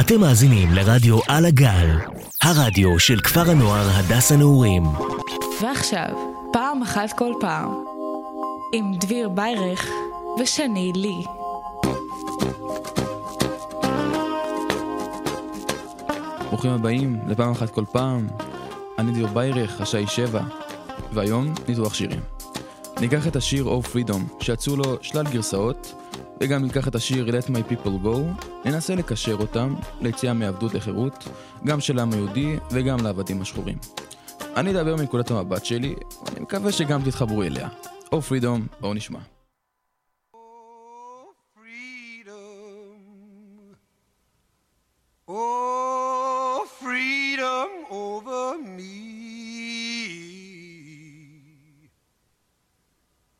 אתם 0.00 0.20
מאזינים 0.20 0.72
לרדיו 0.72 1.18
על 1.28 1.44
הגל, 1.46 1.98
הרדיו 2.42 2.98
של 2.98 3.20
כפר 3.20 3.50
הנוער 3.50 3.90
הדס 3.90 4.32
הנעורים. 4.32 4.82
ועכשיו, 5.62 6.08
פעם 6.52 6.82
אחת 6.82 7.12
כל 7.18 7.32
פעם, 7.40 7.84
עם 8.72 8.94
דביר 9.00 9.28
ביירך 9.28 9.86
ושני 10.40 10.92
לי. 10.94 11.24
ברוכים 16.48 16.70
הבאים 16.70 17.18
לפעם 17.28 17.50
אחת 17.50 17.70
כל 17.70 17.84
פעם. 17.92 18.26
אני 18.98 19.12
דביר 19.12 19.26
ביירך, 19.26 19.80
השעה 19.80 20.06
שבע, 20.06 20.42
והיום 21.12 21.54
ניתוח 21.68 21.94
שירים. 21.94 22.31
ניקח 23.02 23.26
את 23.26 23.36
השיר 23.36 23.66
Oh 23.66 23.86
Freedom, 23.86 24.44
שיצאו 24.44 24.76
לו 24.76 25.02
שלל 25.02 25.24
גרסאות, 25.32 25.94
וגם 26.40 26.62
ניקח 26.62 26.88
את 26.88 26.94
השיר 26.94 27.26
Let 27.26 27.48
My 27.48 27.72
People 27.72 28.04
Go, 28.04 28.44
ננסה 28.64 28.94
לקשר 28.94 29.36
אותם 29.40 29.74
ליציאה 30.00 30.32
מעבדות 30.32 30.74
לחירות, 30.74 31.28
גם 31.64 31.80
של 31.80 31.98
העם 31.98 32.12
היהודי 32.12 32.56
וגם 32.70 33.04
לעבדים 33.04 33.42
השחורים. 33.42 33.78
אני 34.56 34.70
אדבר 34.70 34.96
מנקודת 34.96 35.30
המבט 35.30 35.64
שלי, 35.64 35.94
ואני 36.26 36.40
מקווה 36.40 36.72
שגם 36.72 37.02
תתחברו 37.02 37.42
אליה. 37.42 37.68
Oh 38.04 38.18
Freedom, 38.30 38.80
בואו 38.80 38.94
נשמע. 38.94 39.18
Oh, 45.28 45.34
freedom. 46.80 47.70
Oh, 47.90 47.94
over 47.94 48.56
me. 48.76 49.21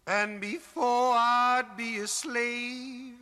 And 0.06 0.40
before 0.40 1.14
I'd 1.14 1.76
be 1.76 1.98
a 1.98 2.08
slave, 2.08 3.14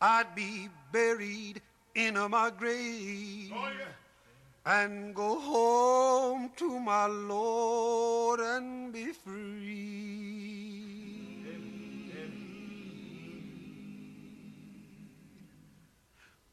I'd 0.00 0.34
be 0.34 0.68
buried 0.92 1.62
in 1.94 2.14
my 2.30 2.50
grave. 2.50 3.52
And 4.66 5.14
go 5.14 5.38
home 5.38 6.50
to 6.56 6.80
my 6.80 7.06
Lord 7.06 8.40
and 8.40 8.92
be 8.92 9.12
free. 9.12 9.84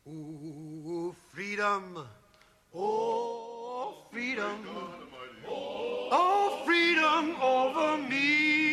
Oh, 0.08 1.16
freedom. 1.34 2.06
Oh, 2.76 3.96
freedom. 4.12 4.68
Oh, 5.48 6.62
freedom 6.66 7.36
over 7.42 7.98
me. 7.98 8.71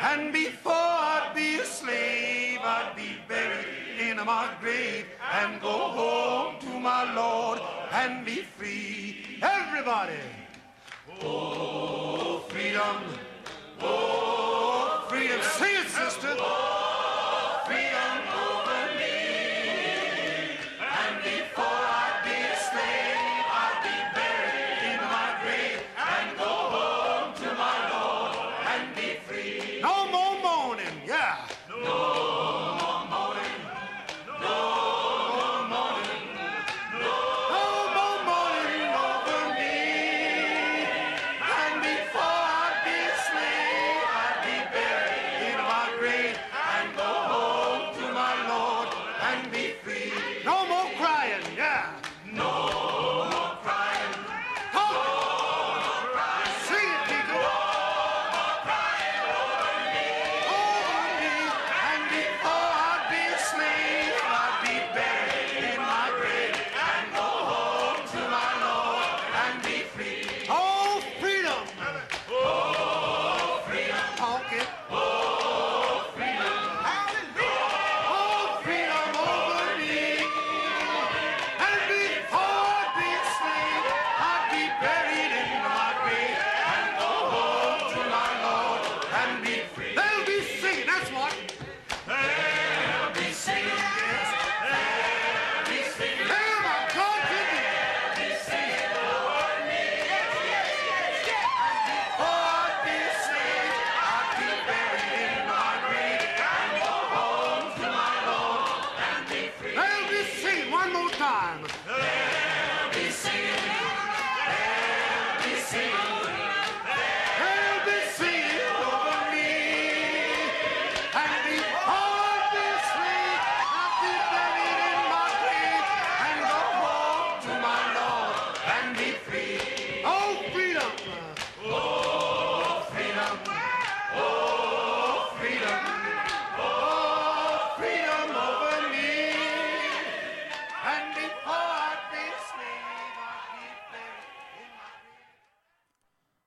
And 0.00 0.32
before 0.32 0.72
I'd 0.72 1.32
be 1.34 1.56
a 1.56 1.64
slave, 1.64 2.60
I'd 2.62 2.92
be 2.96 3.16
buried 3.28 4.00
in 4.00 4.16
my 4.24 4.48
grave 4.60 5.06
and 5.32 5.60
go 5.60 5.68
home 5.68 6.56
to 6.60 6.80
my 6.80 7.14
Lord 7.14 7.60
and 7.92 8.24
be 8.26 8.42
free. 8.56 9.38
Everybody. 9.42 10.14
Oh, 11.22 12.44
freedom. 12.48 12.96
Oh, 13.80 15.04
freedom. 15.08 15.40
Sing 15.42 15.74
it, 15.74 15.88
sister. 15.88 16.73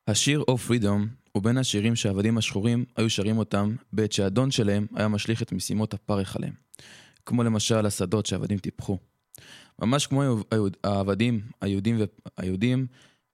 השיר 0.07 0.43
Oh 0.51 0.69
Freedom 0.69 1.07
הוא 1.31 1.43
בין 1.43 1.57
השירים 1.57 1.95
שהעבדים 1.95 2.37
השחורים 2.37 2.85
היו 2.95 3.09
שרים 3.09 3.37
אותם 3.37 3.75
בעת 3.93 4.11
שהאדון 4.11 4.51
שלהם 4.51 4.87
היה 4.95 5.07
משליך 5.07 5.41
את 5.41 5.51
משימות 5.51 5.93
הפרך 5.93 6.35
עליהם. 6.35 6.53
כמו 7.25 7.43
למשל 7.43 7.85
השדות 7.85 8.25
שהעבדים 8.25 8.57
טיפחו. 8.57 8.97
ממש 9.81 10.07
כמו 10.07 10.23
העבדים, 10.83 11.41
היהודים, 11.61 11.97
ו- 11.99 12.03
היהודים 12.37 12.87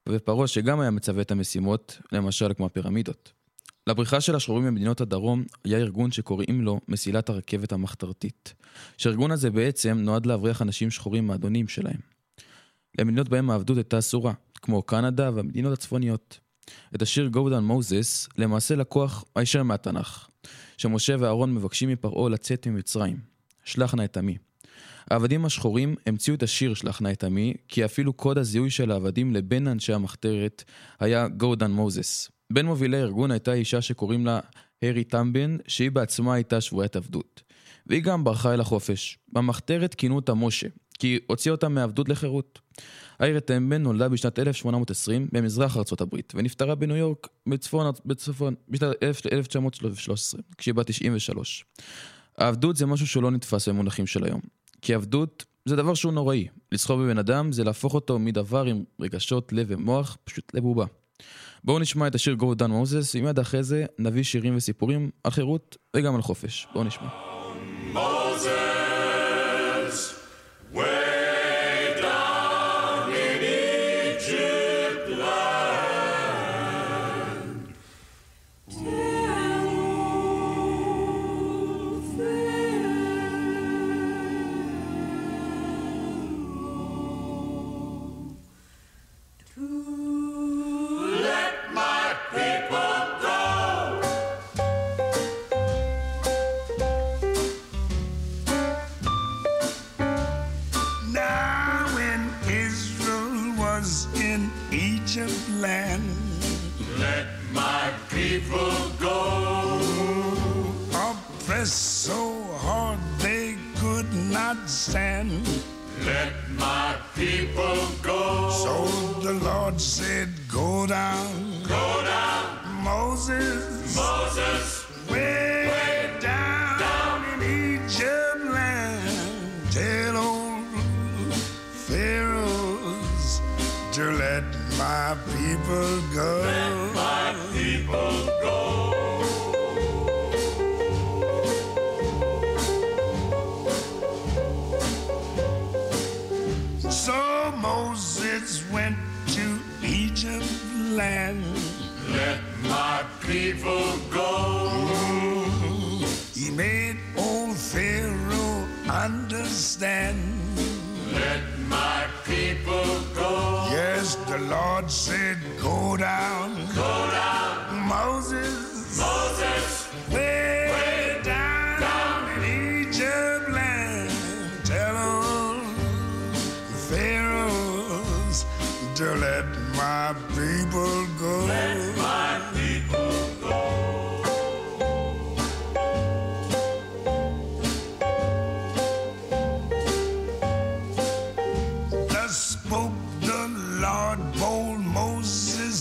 ופרעה 0.09 0.47
שגם 0.47 0.79
היה 0.79 0.91
מצווה 0.91 1.21
את 1.21 1.31
המשימות, 1.31 1.99
למשל 2.11 2.53
כמו 2.53 2.65
הפירמידות. 2.65 3.31
לבריחה 3.87 4.21
של 4.21 4.35
השחורים 4.35 4.63
ממדינות 4.63 5.01
הדרום 5.01 5.43
היה 5.63 5.77
ארגון 5.77 6.11
שקוראים 6.11 6.61
לו 6.61 6.79
מסילת 6.87 7.29
הרכבת 7.29 7.71
המחתרתית. 7.71 8.53
שהארגון 8.97 9.31
הזה 9.31 9.49
בעצם 9.49 9.97
נועד 9.97 10.25
להבריח 10.25 10.61
אנשים 10.61 10.91
שחורים 10.91 11.27
מהאדונים 11.27 11.67
שלהם. 11.67 11.99
למדינות 12.99 13.29
בהם 13.29 13.49
העבדות 13.49 13.77
הייתה 13.77 13.99
אסורה, 13.99 14.33
כמו 14.55 14.81
קנדה 14.81 15.31
והמדינות 15.33 15.73
הצפוניות. 15.73 16.39
את 16.95 17.01
השיר 17.01 17.29
Go 17.33 17.37
Down 17.37 17.71
Moses 17.71 18.31
למעשה 18.37 18.75
לקוח 18.75 19.23
הישר 19.35 19.63
מהתנ"ך, 19.63 20.27
שמשה 20.77 21.15
ואהרון 21.19 21.53
מבקשים 21.53 21.89
מפרעה 21.89 22.29
לצאת 22.29 22.67
ממצרים. 22.67 23.17
שלח 23.63 23.95
נא 23.95 24.03
את 24.03 24.17
עמי. 24.17 24.37
העבדים 25.09 25.45
השחורים 25.45 25.95
המציאו 26.05 26.35
את 26.35 26.43
השיר 26.43 26.73
שלח 26.73 27.01
נא 27.01 27.11
את 27.11 27.23
עמי, 27.23 27.53
כי 27.67 27.85
אפילו 27.85 28.13
קוד 28.13 28.37
הזיהוי 28.37 28.69
של 28.69 28.91
העבדים 28.91 29.33
לבין 29.33 29.67
אנשי 29.67 29.93
המחתרת 29.93 30.63
היה 30.99 31.27
Go 31.39 31.55
Down 31.59 31.79
Moses. 31.79 32.31
בין 32.53 32.65
מובילי 32.65 32.97
הארגון 32.97 33.31
הייתה 33.31 33.53
אישה 33.53 33.81
שקוראים 33.81 34.25
לה 34.25 34.39
הרי 34.81 35.03
טמבן, 35.03 35.57
שהיא 35.67 35.91
בעצמה 35.91 36.33
הייתה 36.33 36.61
שבויית 36.61 36.95
עבדות. 36.95 37.43
והיא 37.87 38.03
גם 38.03 38.23
ברחה 38.23 38.53
אל 38.53 38.61
החופש. 38.61 39.17
במחתרת 39.31 39.93
כינו 39.93 40.15
אותה 40.15 40.33
משה, 40.33 40.67
כי 40.99 41.19
הוציא 41.27 41.51
אותה 41.51 41.69
מעבדות 41.69 42.09
לחירות. 42.09 42.59
העיר 43.19 43.39
טמבן 43.39 43.83
נולדה 43.83 44.09
בשנת 44.09 44.39
1820 44.39 45.27
במזרח 45.31 45.77
ארצות 45.77 46.01
הברית, 46.01 46.33
ונפטרה 46.35 46.75
בניו 46.75 46.95
יורק 46.95 47.27
בצפון, 47.47 47.91
בצפון 48.05 48.55
בשנת 48.69 48.95
1913, 49.33 50.41
כשהיא 50.57 50.73
בת 50.73 50.87
93. 50.87 51.65
העבדות 52.37 52.75
זה 52.75 52.85
משהו 52.85 53.07
שלא 53.07 53.31
נתפס 53.31 53.67
במונחים 53.67 54.07
של 54.07 54.23
היום. 54.23 54.41
כי 54.81 54.93
עבדות 54.93 55.45
זה 55.65 55.75
דבר 55.75 55.93
שהוא 55.93 56.13
נוראי. 56.13 56.47
לסחוב 56.71 57.03
בבן 57.03 57.17
אדם 57.17 57.51
זה 57.51 57.63
להפוך 57.63 57.93
אותו 57.93 58.19
מדבר 58.19 58.65
עם 58.65 58.83
רגשות, 59.01 59.53
לב 59.53 59.65
ומוח, 59.69 60.17
פשוט 60.23 60.53
לבובה. 60.53 60.85
בואו 61.63 61.79
נשמע 61.79 62.07
את 62.07 62.15
השיר 62.15 62.35
Go 62.39 62.59
Down 62.59 62.69
Moses, 62.69 63.19
ומיד 63.19 63.39
אחרי 63.39 63.63
זה 63.63 63.85
נביא 63.99 64.23
שירים 64.23 64.55
וסיפורים 64.55 65.09
על 65.23 65.31
חירות 65.31 65.77
וגם 65.95 66.15
על 66.15 66.21
חופש. 66.21 66.67
בואו 66.73 66.83
נשמע. 66.83 67.07
Moses. 67.93 68.62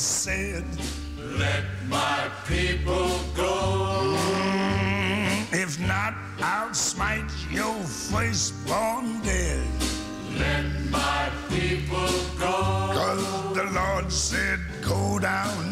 said, 0.02 0.64
Let 1.16 1.64
my 1.88 2.28
people 2.48 3.20
go. 3.36 4.16
Mm, 4.18 5.52
if 5.52 5.78
not, 5.80 6.14
I'll 6.40 6.74
smite 6.74 7.30
your 7.50 7.74
firstborn 8.10 9.20
dead. 9.22 9.64
Let 10.36 10.64
my 10.90 11.30
people 11.48 12.10
go. 12.36 12.56
Cause 12.98 13.54
the 13.54 13.70
Lord 13.72 14.10
said, 14.10 14.58
Go 14.82 15.20
down 15.20 15.71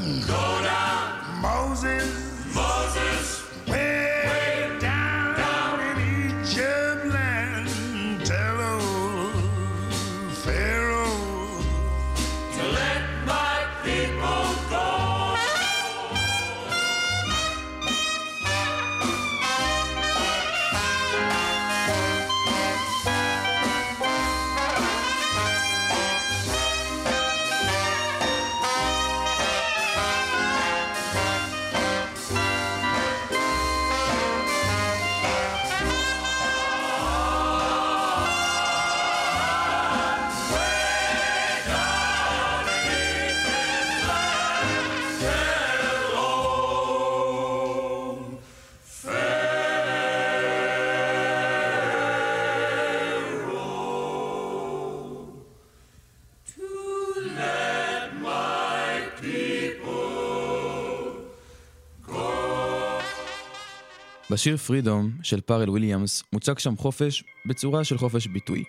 בשיר 64.41 64.57
פרידום 64.57 65.11
של 65.23 65.41
פארל 65.41 65.71
וויליאמס 65.71 66.23
מוצג 66.33 66.59
שם 66.59 66.77
חופש 66.77 67.25
בצורה 67.47 67.85
של 67.85 67.99
חופש 67.99 68.27
ביטוי. 68.27 68.65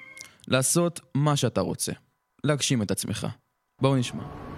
לעשות 0.47 0.99
מה 1.15 1.35
שאתה 1.35 1.61
רוצה. 1.61 1.91
להגשים 2.43 2.81
את 2.81 2.91
עצמך. 2.91 3.27
בואו 3.81 3.95
נשמע. 3.95 4.50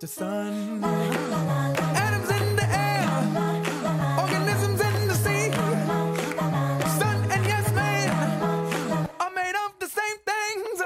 The 0.00 0.06
sun. 0.06 0.84
Atoms 2.04 2.30
in 2.38 2.56
the 2.60 2.66
air, 2.88 3.04
organisms 4.22 4.80
in 4.88 5.08
the 5.10 5.16
sea. 5.24 5.50
Sun 6.98 7.18
and 7.34 7.42
yes, 7.52 7.66
man 7.74 8.08
are 9.22 9.32
made 9.40 9.56
of 9.64 9.72
the 9.82 9.88
same 9.98 10.18
things. 10.30 10.76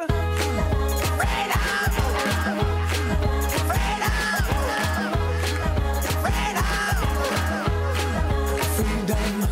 Freedom, 8.77 9.47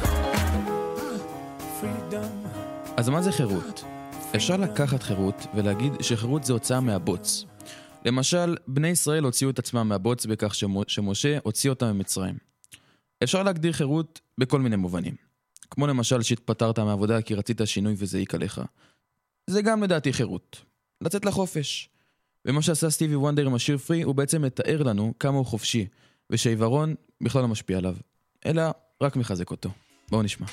freedom. 1.80 2.30
אז 2.96 3.08
מה 3.08 3.22
זה 3.22 3.32
חירות? 3.32 3.84
אפשר 4.36 4.56
לקחת 4.56 5.02
חירות 5.02 5.46
ולהגיד 5.54 5.92
שחירות 6.00 6.44
זה 6.44 6.52
הוצאה 6.52 6.80
מהבוץ. 6.80 7.44
למשל, 8.04 8.56
בני 8.66 8.88
ישראל 8.88 9.24
הוציאו 9.24 9.50
את 9.50 9.58
עצמם 9.58 9.88
מהבוץ 9.88 10.26
בכך 10.26 10.54
שמשה 10.88 11.38
הוציא 11.42 11.70
אותם 11.70 11.86
ממצרים. 11.86 12.34
אפשר 13.22 13.42
להגדיר 13.42 13.72
חירות 13.72 14.20
בכל 14.38 14.60
מיני 14.60 14.76
מובנים. 14.76 15.14
כמו 15.70 15.86
למשל 15.86 16.22
שהתפטרת 16.22 16.78
מהעבודה 16.78 17.22
כי 17.22 17.34
רצית 17.34 17.60
שינוי 17.64 17.94
וזה 17.96 18.16
העיק 18.16 18.34
עליך. 18.34 18.60
זה 19.46 19.62
גם 19.62 19.82
לדעתי 19.82 20.12
חירות. 20.12 20.64
לצאת 21.00 21.24
לחופש. 21.24 21.88
ומה 22.44 22.62
שעשה 22.62 22.90
סטיבי 22.90 23.16
וונדר 23.16 23.46
עם 23.46 23.54
השיר 23.54 23.78
פרי 23.78 24.02
הוא 24.02 24.14
בעצם 24.14 24.42
מתאר 24.42 24.82
לנו 24.82 25.14
כמה 25.18 25.36
הוא 25.36 25.46
חופשי, 25.46 25.86
ושהעיוורון 26.30 26.94
בכלל 27.20 27.42
לא 27.42 27.48
משפיע 27.48 27.78
עליו, 27.78 27.96
אלא 28.46 28.62
רק 29.00 29.16
מחזק 29.16 29.50
אותו. 29.50 29.70
בואו 30.10 30.22
נשמע. 30.22 30.46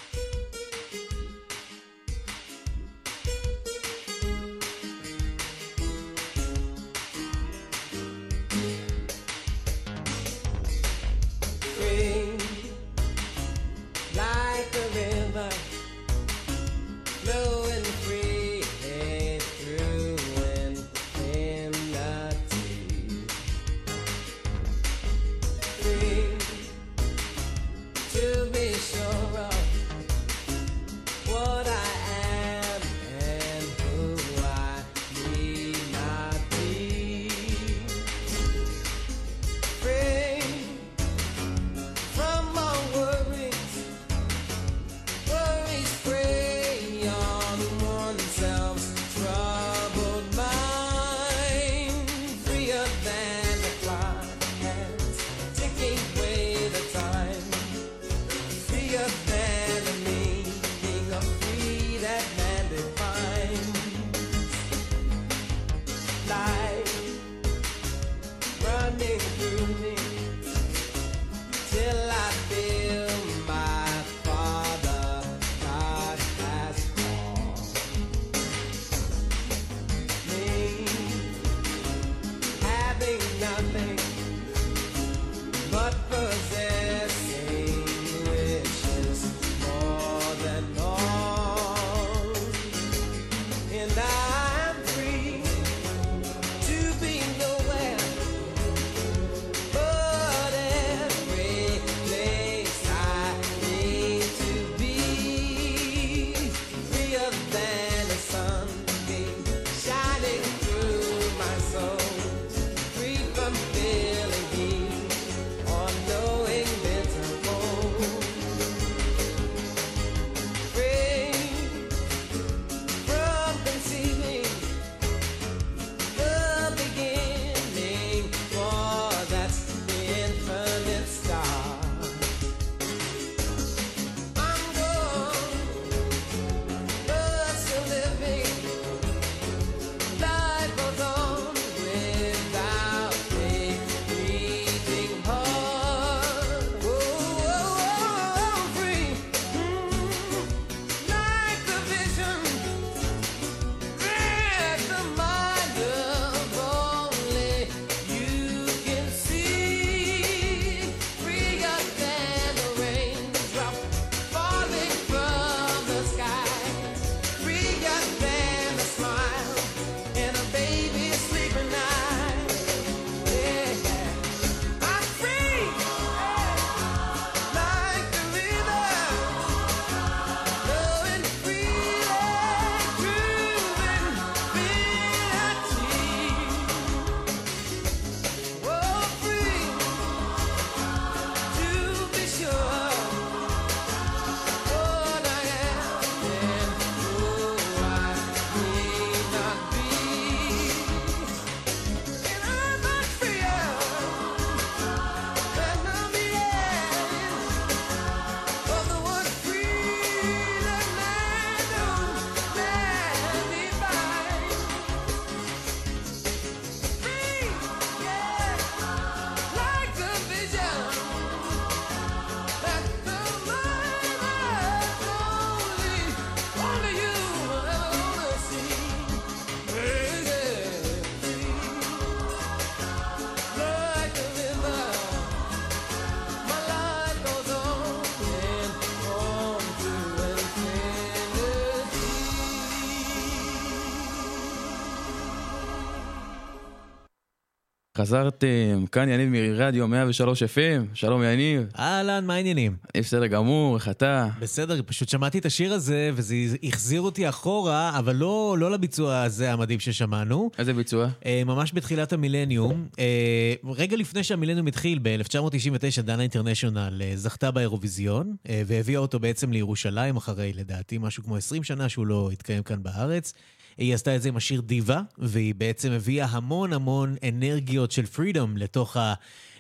חזרתם, 248.08 248.86
כאן 248.92 249.10
יניב 249.10 249.30
מרדיו 249.30 249.88
103 249.88 250.44
FM, 250.44 250.48
שלום 250.94 251.24
יניב. 251.24 251.64
אהלן, 251.80 252.26
מה 252.26 252.34
העניינים? 252.34 252.76
אני 252.96 253.02
בסדר 253.02 253.28
גמור, 253.28 253.76
איך 253.76 253.90
אתה? 253.90 254.28
בסדר, 254.40 254.82
פשוט 254.86 255.10
שמעתי 255.10 255.40
את 255.40 255.46
השיר 255.46 255.74
הזה, 255.74 256.12
וזה 256.14 256.36
החזיר 256.64 257.02
אותי 257.02 257.30
אחורה, 257.30 258.00
אבל 258.00 258.16
לא, 258.16 258.56
לא 258.60 258.72
לביצוע 258.72 259.22
הזה 259.22 259.54
המדהים 259.54 259.80
ששמענו. 259.80 260.50
איזה 260.58 260.74
ביצוע? 260.74 261.08
אה, 261.26 261.42
ממש 261.46 261.72
בתחילת 261.74 262.14
המילניום. 262.14 262.88
אה, 263.00 263.54
רגע 263.76 263.98
לפני 263.98 264.24
שהמילניום 264.24 264.68
התחיל, 264.68 265.00
ב-1999, 265.02 266.02
דנה 266.02 266.22
אינטרנשיונל 266.22 267.02
אה, 267.02 267.12
זכתה 267.16 267.52
באירוויזיון, 267.52 268.36
אה, 268.50 268.62
והביאה 268.66 269.00
אותו 269.00 269.20
בעצם 269.20 269.52
לירושלים, 269.52 270.16
אחרי, 270.16 270.54
לדעתי, 270.56 270.98
משהו 270.98 271.24
כמו 271.24 271.38
20 271.38 271.64
שנה 271.64 271.90
שהוא 271.90 272.08
לא 272.08 272.30
התקיים 272.34 272.64
כאן 272.64 272.84
בארץ. 272.84 273.34
היא 273.78 273.94
עשתה 273.94 274.16
את 274.16 274.22
זה 274.22 274.30
עם 274.30 274.38
השיר 274.38 274.62
דיווה, 274.62 275.02
והיא 275.18 275.56
בעצם 275.56 275.92
הביאה 275.92 276.26
המון 276.26 276.74
המון 276.74 277.16
אנרגיות 277.30 277.92
של 277.92 278.06
פרידום 278.06 278.58
לתוך, 278.58 278.98
ה, 278.98 279.14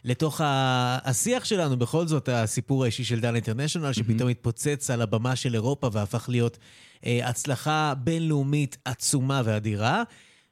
לתוך 0.03 0.41
ה, 0.41 0.97
השיח 1.03 1.45
שלנו. 1.45 1.77
בכל 1.77 2.07
זאת, 2.07 2.29
הסיפור 2.29 2.83
האישי 2.83 3.03
של 3.03 3.19
דן 3.19 3.35
אינטרנשיונל, 3.35 3.93
שפתאום 3.93 4.29
התפוצץ 4.29 4.89
על 4.89 5.01
הבמה 5.01 5.35
של 5.35 5.53
אירופה 5.53 5.89
והפך 5.91 6.29
להיות 6.29 6.57
אה, 7.05 7.29
הצלחה 7.29 7.93
בינלאומית 7.97 8.77
עצומה 8.85 9.41
ואדירה. 9.45 10.03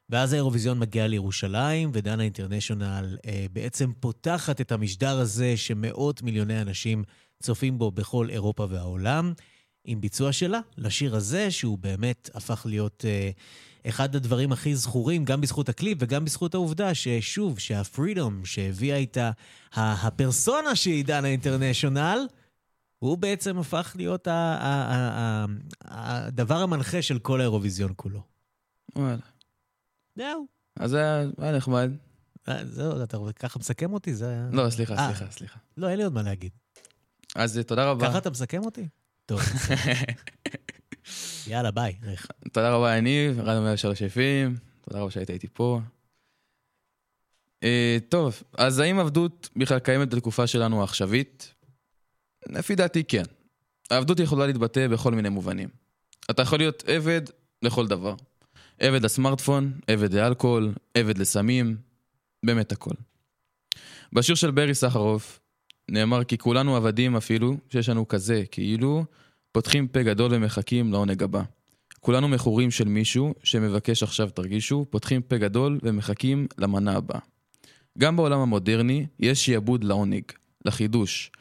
ואז 0.10 0.34
האירוויזיון 0.34 0.80
מגיע 0.80 1.08
לירושלים, 1.08 1.92
ודנה 1.94 2.24
אינטרנשיונל 2.24 3.18
אה, 3.26 3.46
בעצם 3.54 3.92
פותחת 4.00 4.62
את 4.62 4.72
המשדר 4.72 5.20
הזה 5.20 5.58
שמאות 5.58 6.22
מיליוני 6.22 6.62
אנשים 6.62 7.04
צופים 7.44 7.78
בו 7.78 7.92
בכל 7.92 8.30
אירופה 8.30 8.68
והעולם. 8.70 9.34
עם 9.86 10.02
ביצוע 10.02 10.32
שלה 10.32 10.60
לשיר 10.78 11.16
הזה, 11.16 11.52
שהוא 11.52 11.78
באמת 11.78 12.30
הפך 12.34 12.66
להיות 12.70 13.06
אה, 13.08 13.30
אחד 13.90 14.16
הדברים 14.16 14.52
הכי 14.52 14.76
זכורים, 14.76 15.26
גם 15.26 15.42
בזכות 15.42 15.70
הקליפ 15.70 15.98
וגם 16.02 16.26
בזכות 16.26 16.54
העובדה 16.54 16.94
ששוב, 16.94 17.60
שהפרידום 17.60 18.46
שהביאה 18.46 18.98
איתה 18.98 19.32
ה- 19.74 20.08
הפרסונה 20.08 20.76
שהיא 20.76 21.06
דנה 21.06 21.28
אינטרנשיונל, 21.28 22.20
הוא 23.00 23.18
בעצם 23.18 23.58
הפך 23.58 23.94
להיות 23.96 24.28
הדבר 25.82 26.58
המנחה 26.58 27.02
של 27.02 27.20
כל 27.20 27.40
האירוויזיון 27.42 27.94
כולו. 27.96 28.22
וואלה. 28.96 29.18
זהו. 30.16 30.46
אז 30.76 30.90
זה 30.90 31.26
היה 31.38 31.52
נחמד. 31.58 31.92
אה, 32.48 32.66
זהו, 32.66 33.04
אתה 33.04 33.18
ככה 33.40 33.60
מסכם 33.60 33.94
אותי? 33.94 34.16
זה 34.16 34.30
היה... 34.30 34.48
לא, 34.52 34.70
סליחה, 34.70 34.94
אה. 34.94 35.08
סליחה, 35.08 35.32
סליחה. 35.32 35.60
לא, 35.78 35.90
אין 35.90 35.98
לי 35.98 36.04
עוד 36.04 36.14
מה 36.14 36.22
להגיד. 36.22 36.52
אז 37.36 37.60
תודה 37.68 37.90
רבה. 37.90 38.08
ככה 38.08 38.18
אתה 38.18 38.30
מסכם 38.30 38.66
אותי? 38.66 38.88
טוב. 39.26 39.42
יאללה, 41.48 41.72
ביי. 41.72 41.96
תודה 42.54 42.76
רבה 42.76 42.98
יניב, 42.98 43.40
רדיו 43.40 43.62
103 43.62 44.02
FM, 44.02 44.60
תודה 44.82 45.00
רבה 45.00 45.12
שהיית 45.12 45.30
איתי 45.30 45.48
פה. 45.54 45.80
אה, 47.64 47.98
טוב, 48.10 48.44
אז 48.58 48.80
האם 48.80 49.00
עבדות 49.00 49.50
בכלל 49.56 49.80
קיימת 49.80 50.14
בתקופה 50.14 50.48
שלנו 50.48 50.82
העכשווית? 50.82 51.54
לפי 52.50 52.76
דעתי 52.76 53.04
כן. 53.04 53.24
העבדות 53.92 54.20
יכולה 54.20 54.48
להתבטא 54.48 54.88
בכל 54.88 55.14
מיני 55.14 55.30
מובנים. 55.30 55.70
אתה 56.32 56.42
יכול 56.42 56.60
להיות 56.60 56.84
עבד 56.88 57.22
לכל 57.62 57.88
דבר. 57.88 58.16
עבד 58.80 59.04
לסמארטפון, 59.04 59.80
עבד 59.88 60.14
לאלכוהול, 60.14 60.74
עבד 60.94 61.18
לסמים, 61.18 61.78
באמת 62.46 62.72
הכל. 62.72 62.96
בשיר 64.14 64.36
של 64.36 64.52
ברי 64.52 64.76
סחרוף 64.76 65.40
נאמר 65.92 66.24
כי 66.24 66.38
כולנו 66.38 66.76
עבדים 66.76 67.16
אפילו 67.16 67.58
שיש 67.70 67.90
לנו 67.90 68.08
כזה, 68.08 68.44
כאילו 68.52 69.06
פותחים 69.52 69.88
פה 69.88 70.04
גדול 70.04 70.32
ומחכים 70.34 70.92
לעונג 70.92 71.24
הבא. 71.24 71.42
כולנו 72.00 72.28
מכורים 72.28 72.72
של 72.72 72.88
מישהו 72.88 73.34
שמבקש 73.44 74.04
עכשיו 74.04 74.30
תרגישו, 74.30 74.86
פותחים 74.90 75.22
פה 75.22 75.38
גדול 75.38 75.80
ומחכים 75.84 76.48
למנה 76.58 76.98
הבאה. 76.98 77.20
גם 77.98 78.16
בעולם 78.16 78.40
המודרני 78.40 79.06
יש 79.20 79.46
שיעבוד 79.46 79.84
לעונג, 79.84 80.24
לחידוש. 80.66 81.32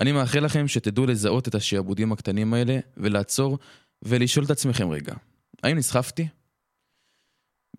אני 0.00 0.12
מאחל 0.12 0.40
לכם 0.40 0.68
שתדעו 0.68 1.06
לזהות 1.06 1.48
את 1.48 1.54
השיעבודים 1.54 2.12
הקטנים 2.12 2.54
האלה 2.54 2.78
ולעצור 2.96 3.58
ולשאול 4.02 4.44
את 4.44 4.50
עצמכם 4.50 4.90
רגע, 4.90 5.14
האם 5.62 5.76
נסחפתי? 5.76 6.28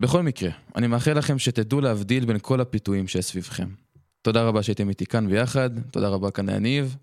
בכל 0.00 0.22
מקרה, 0.22 0.50
אני 0.76 0.86
מאחל 0.86 1.18
לכם 1.18 1.38
שתדעו 1.38 1.80
להבדיל 1.80 2.24
בין 2.24 2.38
כל 2.42 2.60
הפיתויים 2.60 3.08
שיש 3.08 3.24
סביבכם. 3.24 3.83
תודה 4.24 4.42
רבה 4.42 4.62
שהייתם 4.62 4.88
איתי 4.88 5.06
כאן 5.06 5.28
ביחד, 5.28 5.70
תודה 5.90 6.08
רבה 6.08 6.30
כאן 6.30 6.46
להניב, 6.46 6.96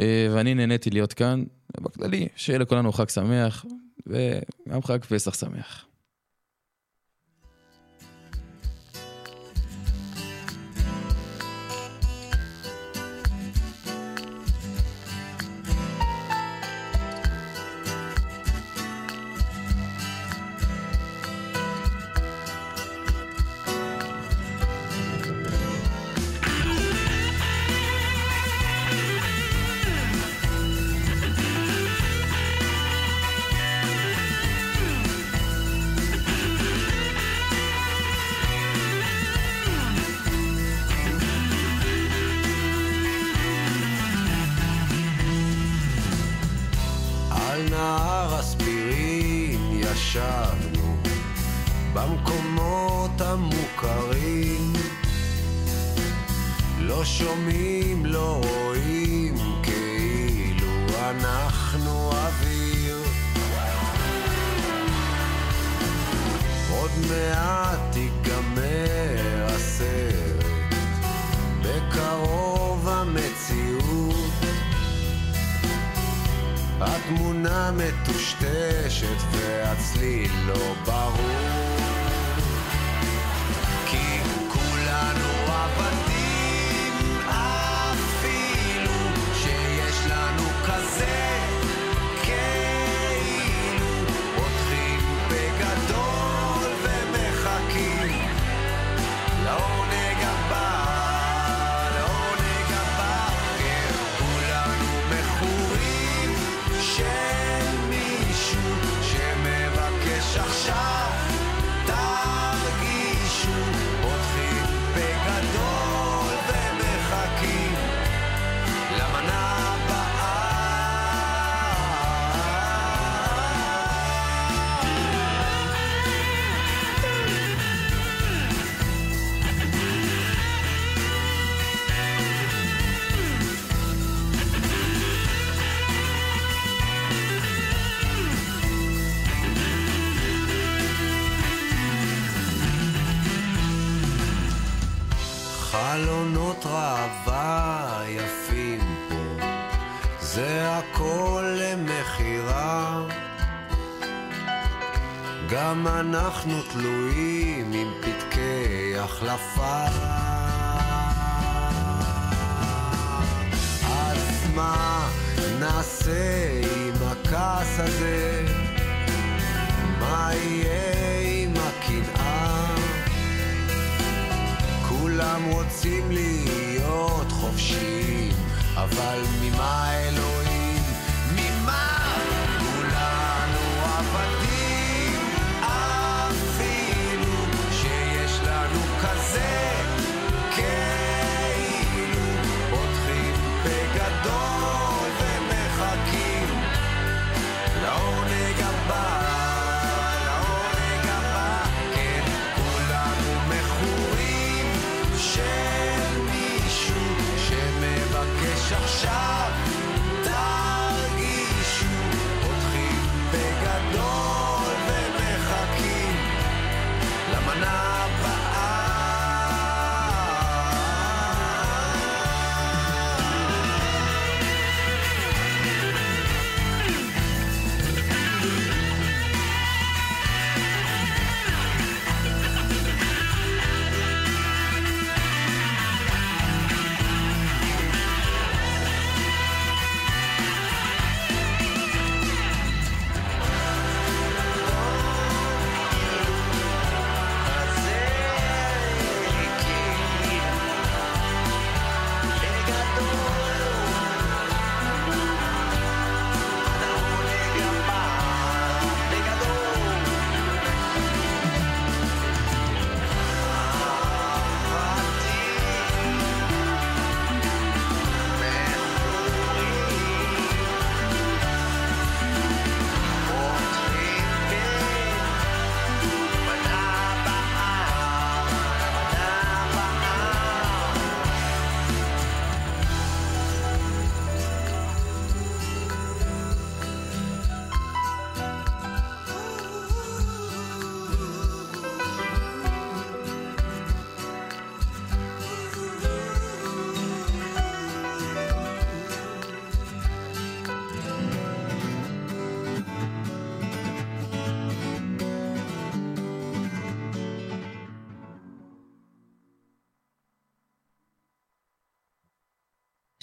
אה, 0.00 0.28
ואני 0.34 0.54
נהניתי 0.54 0.90
להיות 0.90 1.12
כאן. 1.12 1.44
בכללי, 1.80 2.28
שיהיה 2.36 2.58
לכולנו 2.58 2.92
חג 2.92 3.08
שמח, 3.08 3.64
וגם 4.06 4.82
חג 4.82 5.04
פסח 5.04 5.34
שמח. 5.34 5.86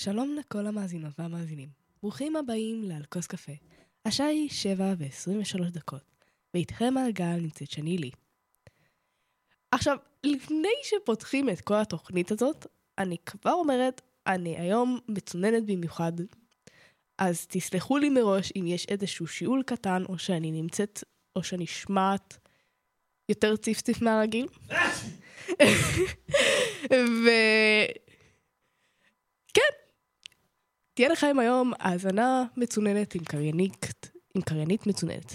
שלום 0.03 0.35
לכל 0.39 0.67
המאזינות 0.67 1.13
והמאזינים. 1.19 1.69
ברוכים 2.01 2.35
הבאים 2.35 2.83
לעל 2.83 3.03
כוס 3.09 3.27
קפה. 3.27 3.51
השעה 4.05 4.27
היא 4.27 4.49
7 4.49 4.93
ו-23 4.97 5.69
דקות, 5.71 6.01
ואיתכם 6.53 6.97
על 6.97 7.07
הגל 7.07 7.35
נמצאת 7.41 7.71
שני 7.71 7.97
לי. 7.97 8.11
עכשיו, 9.71 9.97
לפני 10.23 10.69
שפותחים 10.83 11.49
את 11.49 11.61
כל 11.61 11.75
התוכנית 11.75 12.31
הזאת, 12.31 12.67
אני 12.97 13.17
כבר 13.25 13.51
אומרת, 13.51 14.01
אני 14.27 14.57
היום 14.57 14.99
מצוננת 15.07 15.65
במיוחד, 15.65 16.13
אז 17.17 17.47
תסלחו 17.47 17.97
לי 17.97 18.09
מראש 18.09 18.51
אם 18.55 18.67
יש 18.67 18.85
איזשהו 18.89 19.27
שיעול 19.27 19.63
קטן, 19.65 20.03
או 20.09 20.17
שאני 20.17 20.51
נמצאת, 20.51 21.03
או 21.35 21.43
שאני 21.43 21.63
נשמעת 21.63 22.37
יותר 23.29 23.55
ציפציף 23.55 24.01
מהרגיל. 24.01 24.47
ו... 27.23 27.29
תהיה 30.93 31.09
לכם 31.09 31.39
היום 31.39 31.73
האזנה 31.79 32.43
מצוננת 32.57 33.15
עם 33.15 33.23
קריינית, 33.23 34.11
עם 34.35 34.41
קריינית 34.41 34.87
מצוננת. 34.87 35.33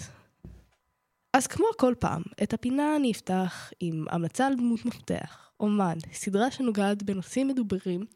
אז 1.32 1.46
כמו 1.46 1.66
כל 1.78 1.94
פעם, 1.98 2.22
את 2.42 2.52
הפינה 2.52 2.96
אני 2.96 3.12
אפתח 3.12 3.70
עם 3.80 4.04
המלצה 4.10 4.46
על 4.46 4.54
דמות 4.54 4.84
מפתח, 4.84 5.50
אומן, 5.60 5.98
סדרה 6.12 6.50
שנוגעת 6.50 7.02
בנושאים 7.02 7.48
מדוברים, 7.48 8.06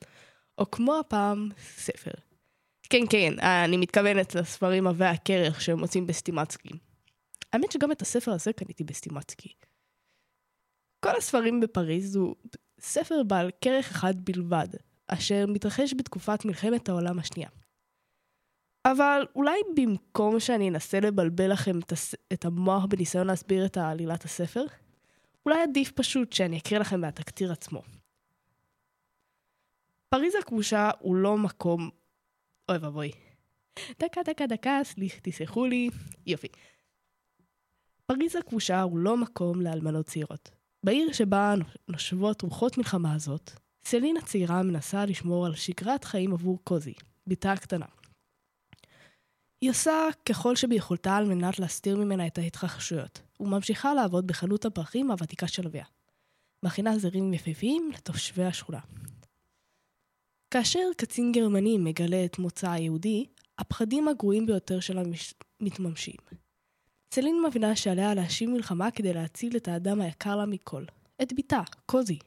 או 0.59 0.71
כמו 0.71 0.99
הפעם, 0.99 1.49
ספר. 1.77 2.11
כן, 2.83 3.03
כן, 3.11 3.41
אני 3.41 3.77
מתכוונת 3.77 4.35
לספרים 4.35 4.87
עבי 4.87 5.05
הכרך 5.05 5.61
שהם 5.61 5.79
מוצאים 5.79 6.07
בסטימצקי. 6.07 6.71
האמת 7.53 7.73
שגם 7.73 7.93
את 7.93 8.03
הספר 8.03 8.33
הזה 8.33 8.53
קניתי 8.53 8.85
בסטימצקי. 8.85 9.53
כל 11.05 11.17
הספרים 11.17 11.61
בפריז 11.61 12.17
הוא 12.17 12.35
ספר 12.81 13.23
בעל 13.23 13.51
כרך 13.61 13.91
אחד 13.91 14.25
בלבד, 14.25 14.69
אשר 15.13 15.45
מתרחש 15.49 15.95
בתקופת 15.95 16.45
מלחמת 16.45 16.89
העולם 16.89 17.19
השנייה. 17.19 17.49
אבל 18.85 19.27
אולי 19.37 19.61
במקום 19.77 20.41
שאני 20.41 20.69
אנסה 20.69 21.01
לבלבל 21.01 21.53
לכם 21.53 21.79
את, 22.33 22.45
המוח 22.45 22.85
בניסיון 22.85 23.27
להסביר 23.27 23.67
את 23.67 23.77
עלילת 23.77 24.25
הספר, 24.25 24.65
אולי 25.47 25.63
עדיף 25.63 25.93
פשוט 25.93 26.33
שאני 26.33 26.59
אקריא 26.59 26.81
לכם 26.81 27.01
מהתקציר 27.01 27.53
עצמו. 27.53 27.83
פריז 30.09 30.35
הכבושה 30.35 30.91
הוא 30.99 31.17
לא 31.17 31.39
מקום... 31.39 31.91
אוי 32.69 32.79
ואבוי. 32.79 33.11
דקה, 33.99 34.21
דקה, 34.25 34.47
דקה, 34.47 34.81
סליח, 34.85 35.13
תסלחו 35.23 35.67
לי. 35.67 35.91
יופי. 36.27 36.49
פריז 38.07 38.37
הכבושה 38.37 38.83
הוא 38.83 38.99
לא 38.99 39.17
מקום 39.17 39.61
לאלמנות 39.61 40.07
צעירות. 40.07 40.51
בעיר 40.85 41.13
שבה 41.13 41.55
נושבות 41.89 42.43
רוחות 42.43 42.79
מלחמה 42.79 43.15
הזאת, 43.15 43.51
סלין 43.85 44.17
הצעירה 44.17 44.63
מנסה 44.63 45.07
לשמור 45.07 45.47
על 45.47 45.55
שגרת 45.55 46.05
חיים 46.05 46.33
עבור 46.33 46.59
קוזי, 46.65 46.95
בתה 47.27 47.53
הקטנה. 47.53 47.87
היא 49.61 49.71
עושה 49.71 50.09
ככל 50.29 50.57
שביכולתה 50.57 51.17
על 51.17 51.35
מנת 51.35 51.59
להסתיר 51.59 51.97
ממנה 51.97 52.27
את 52.27 52.39
ההתרחשויות, 52.39 53.23
וממשיכה 53.41 53.95
לעבוד 53.95 54.27
בחנות 54.27 54.65
הפרחים 54.65 55.11
הוותיקה 55.11 55.49
של 55.49 55.67
אביה. 55.67 55.85
מכינה 56.65 56.99
זרים 56.99 57.35
יפהפיים 57.35 57.91
לתושבי 57.95 58.45
השכונה. 58.45 58.81
כאשר 60.51 60.89
קצין 60.97 61.33
גרמני 61.33 61.79
מגלה 61.79 62.25
את 62.25 62.39
מוצא 62.39 62.71
היהודי, 62.71 63.27
הפחדים 63.59 64.09
הגרועים 64.09 64.47
ביותר 64.47 64.81
שלה 64.81 65.03
מש... 65.03 65.35
מתממשים. 65.61 66.17
סלין 67.15 67.43
מבינה 67.49 67.77
שעליה 67.77 68.15
להשיב 68.15 68.51
מלחמה 68.51 68.91
כדי 68.91 69.13
להציל 69.13 69.57
את 69.57 69.69
האדם 69.69 70.01
היקר 70.01 70.37
לה 70.37 70.47
מכל, 70.47 70.85
את 71.23 71.33
בתה, 71.33 71.61
קוזי. 71.87 72.19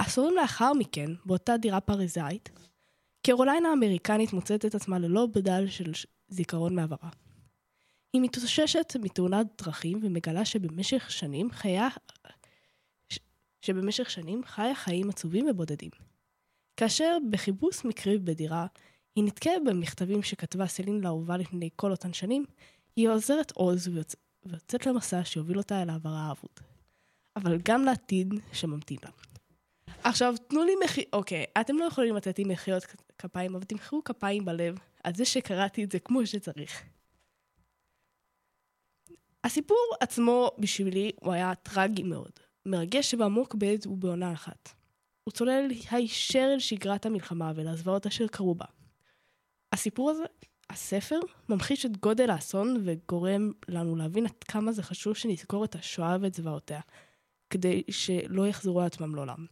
עשורים 0.00 0.36
לאחר 0.36 0.72
מכן, 0.72 1.10
באותה 1.24 1.56
דירה 1.56 1.80
פריזאית, 1.80 2.50
קרוליינה 3.26 3.68
האמריקנית 3.68 4.32
מוצאת 4.32 4.64
את 4.64 4.74
עצמה 4.74 4.98
ללא 4.98 5.26
בדל 5.26 5.68
של 5.68 5.92
זיכרון 6.28 6.74
מעברה. 6.74 7.10
היא 8.12 8.22
מתאוששת 8.22 8.96
מתאונת 9.02 9.46
דרכים 9.62 10.00
ומגלה 10.02 10.44
שבמשך 10.44 11.10
שנים 11.10 11.50
חיה... 11.50 11.88
ש... 13.08 13.18
שבמשך 13.60 14.10
שנים 14.10 14.44
חיה 14.44 14.74
חיים 14.74 15.10
עצובים 15.10 15.46
ובודדים. 15.50 15.90
כאשר 16.76 17.16
בחיפוש 17.30 17.84
מקרי 17.84 18.18
בדירה, 18.18 18.66
היא 19.16 19.24
נתקעת 19.24 19.62
במכתבים 19.66 20.22
שכתבה 20.22 20.66
סלין 20.66 21.00
לאהובה 21.00 21.36
לפני 21.36 21.70
כל 21.76 21.90
אותן 21.90 22.12
שנים, 22.12 22.44
היא 22.96 23.08
עוזרת 23.08 23.50
עוז 23.50 23.88
ויוצ... 23.88 24.16
ויוצאת 24.46 24.86
למסע 24.86 25.24
שיוביל 25.24 25.58
אותה 25.58 25.82
אל 25.82 25.90
העבר 25.90 26.10
האבוד. 26.10 26.60
אבל 27.36 27.58
גם 27.64 27.84
לעתיד 27.84 28.34
שממתין 28.52 28.98
לה. 29.04 29.29
עכשיו, 30.04 30.34
תנו 30.48 30.64
לי 30.64 30.72
מחי... 30.84 31.04
אוקיי, 31.12 31.44
אתם 31.60 31.78
לא 31.78 31.84
יכולים 31.84 32.16
לתת 32.16 32.38
לי 32.38 32.44
מחיאות 32.44 32.86
כפיים, 33.18 33.54
אבל 33.54 33.64
תמחאו 33.64 34.04
כפיים 34.04 34.44
בלב 34.44 34.78
על 35.04 35.14
זה 35.14 35.24
שקראתי 35.24 35.84
את 35.84 35.92
זה 35.92 35.98
כמו 35.98 36.26
שצריך. 36.26 36.82
הסיפור 39.44 39.94
עצמו 40.00 40.50
בשבילי 40.58 41.12
הוא 41.20 41.32
היה 41.32 41.54
טרגי 41.54 42.02
מאוד. 42.02 42.30
מרגש 42.66 43.14
ועמוק 43.14 43.54
בעת 43.54 43.86
ובעונה 43.86 44.32
אחת. 44.32 44.68
הוא 45.24 45.32
צולל 45.32 45.68
הישר 45.90 46.50
אל 46.52 46.58
שגרת 46.58 47.06
המלחמה 47.06 47.52
ולזוועות 47.54 48.06
אשר 48.06 48.26
קרו 48.26 48.54
בה. 48.54 48.66
הסיפור 49.72 50.10
הזה, 50.10 50.24
הספר, 50.70 51.20
ממחיש 51.48 51.86
את 51.86 51.96
גודל 51.96 52.30
האסון 52.30 52.82
וגורם 52.84 53.52
לנו 53.68 53.96
להבין 53.96 54.26
עד 54.26 54.44
כמה 54.44 54.72
זה 54.72 54.82
חשוב 54.82 55.14
שנזכור 55.14 55.64
את 55.64 55.74
השואה 55.74 56.16
ואת 56.20 56.34
זוועותיה, 56.34 56.80
כדי 57.50 57.82
שלא 57.90 58.46
יחזרו 58.46 58.80
על 58.80 58.86
עצמם 58.86 59.14
לעולם. 59.14 59.46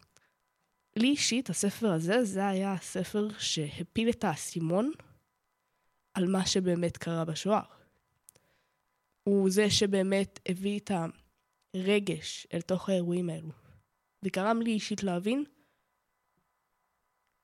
לי 0.98 1.08
אישית, 1.08 1.50
הספר 1.50 1.92
הזה, 1.92 2.24
זה 2.24 2.46
היה 2.46 2.72
הספר 2.72 3.28
שהפיל 3.38 4.08
את 4.10 4.24
האסימון 4.24 4.92
על 6.14 6.26
מה 6.26 6.46
שבאמת 6.46 6.96
קרה 6.96 7.24
בשואה. 7.24 7.62
הוא 9.24 9.50
זה 9.50 9.70
שבאמת 9.70 10.40
הביא 10.48 10.78
את 10.78 10.90
הרגש 11.74 12.46
אל 12.52 12.60
תוך 12.60 12.88
האירועים 12.88 13.30
האלו, 13.30 13.52
וגרם 14.24 14.62
לי 14.62 14.70
אישית 14.70 15.02
להבין 15.02 15.44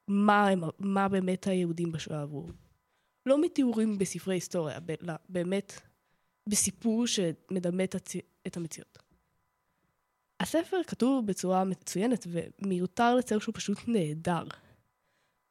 מה, 0.09 0.49
הם, 0.49 0.61
מה 0.79 1.09
באמת 1.09 1.47
היהודים 1.47 1.93
בשואה 1.93 2.23
עברו. 2.23 2.49
לא 3.27 3.40
מתיאורים 3.40 3.99
בספרי 3.99 4.35
היסטוריה, 4.35 4.79
אלא 5.03 5.14
באמת 5.29 5.81
בסיפור 6.49 7.07
שמדמה. 7.07 7.85
את 8.47 8.57
המציאות. 8.57 9.04
הספר 10.44 10.80
כתוב 10.87 11.26
בצורה 11.26 11.64
מצוינת 11.64 12.26
ומיותר 12.26 13.14
לציין 13.14 13.40
שהוא 13.40 13.54
פשוט 13.54 13.78
נהדר. 13.87 14.44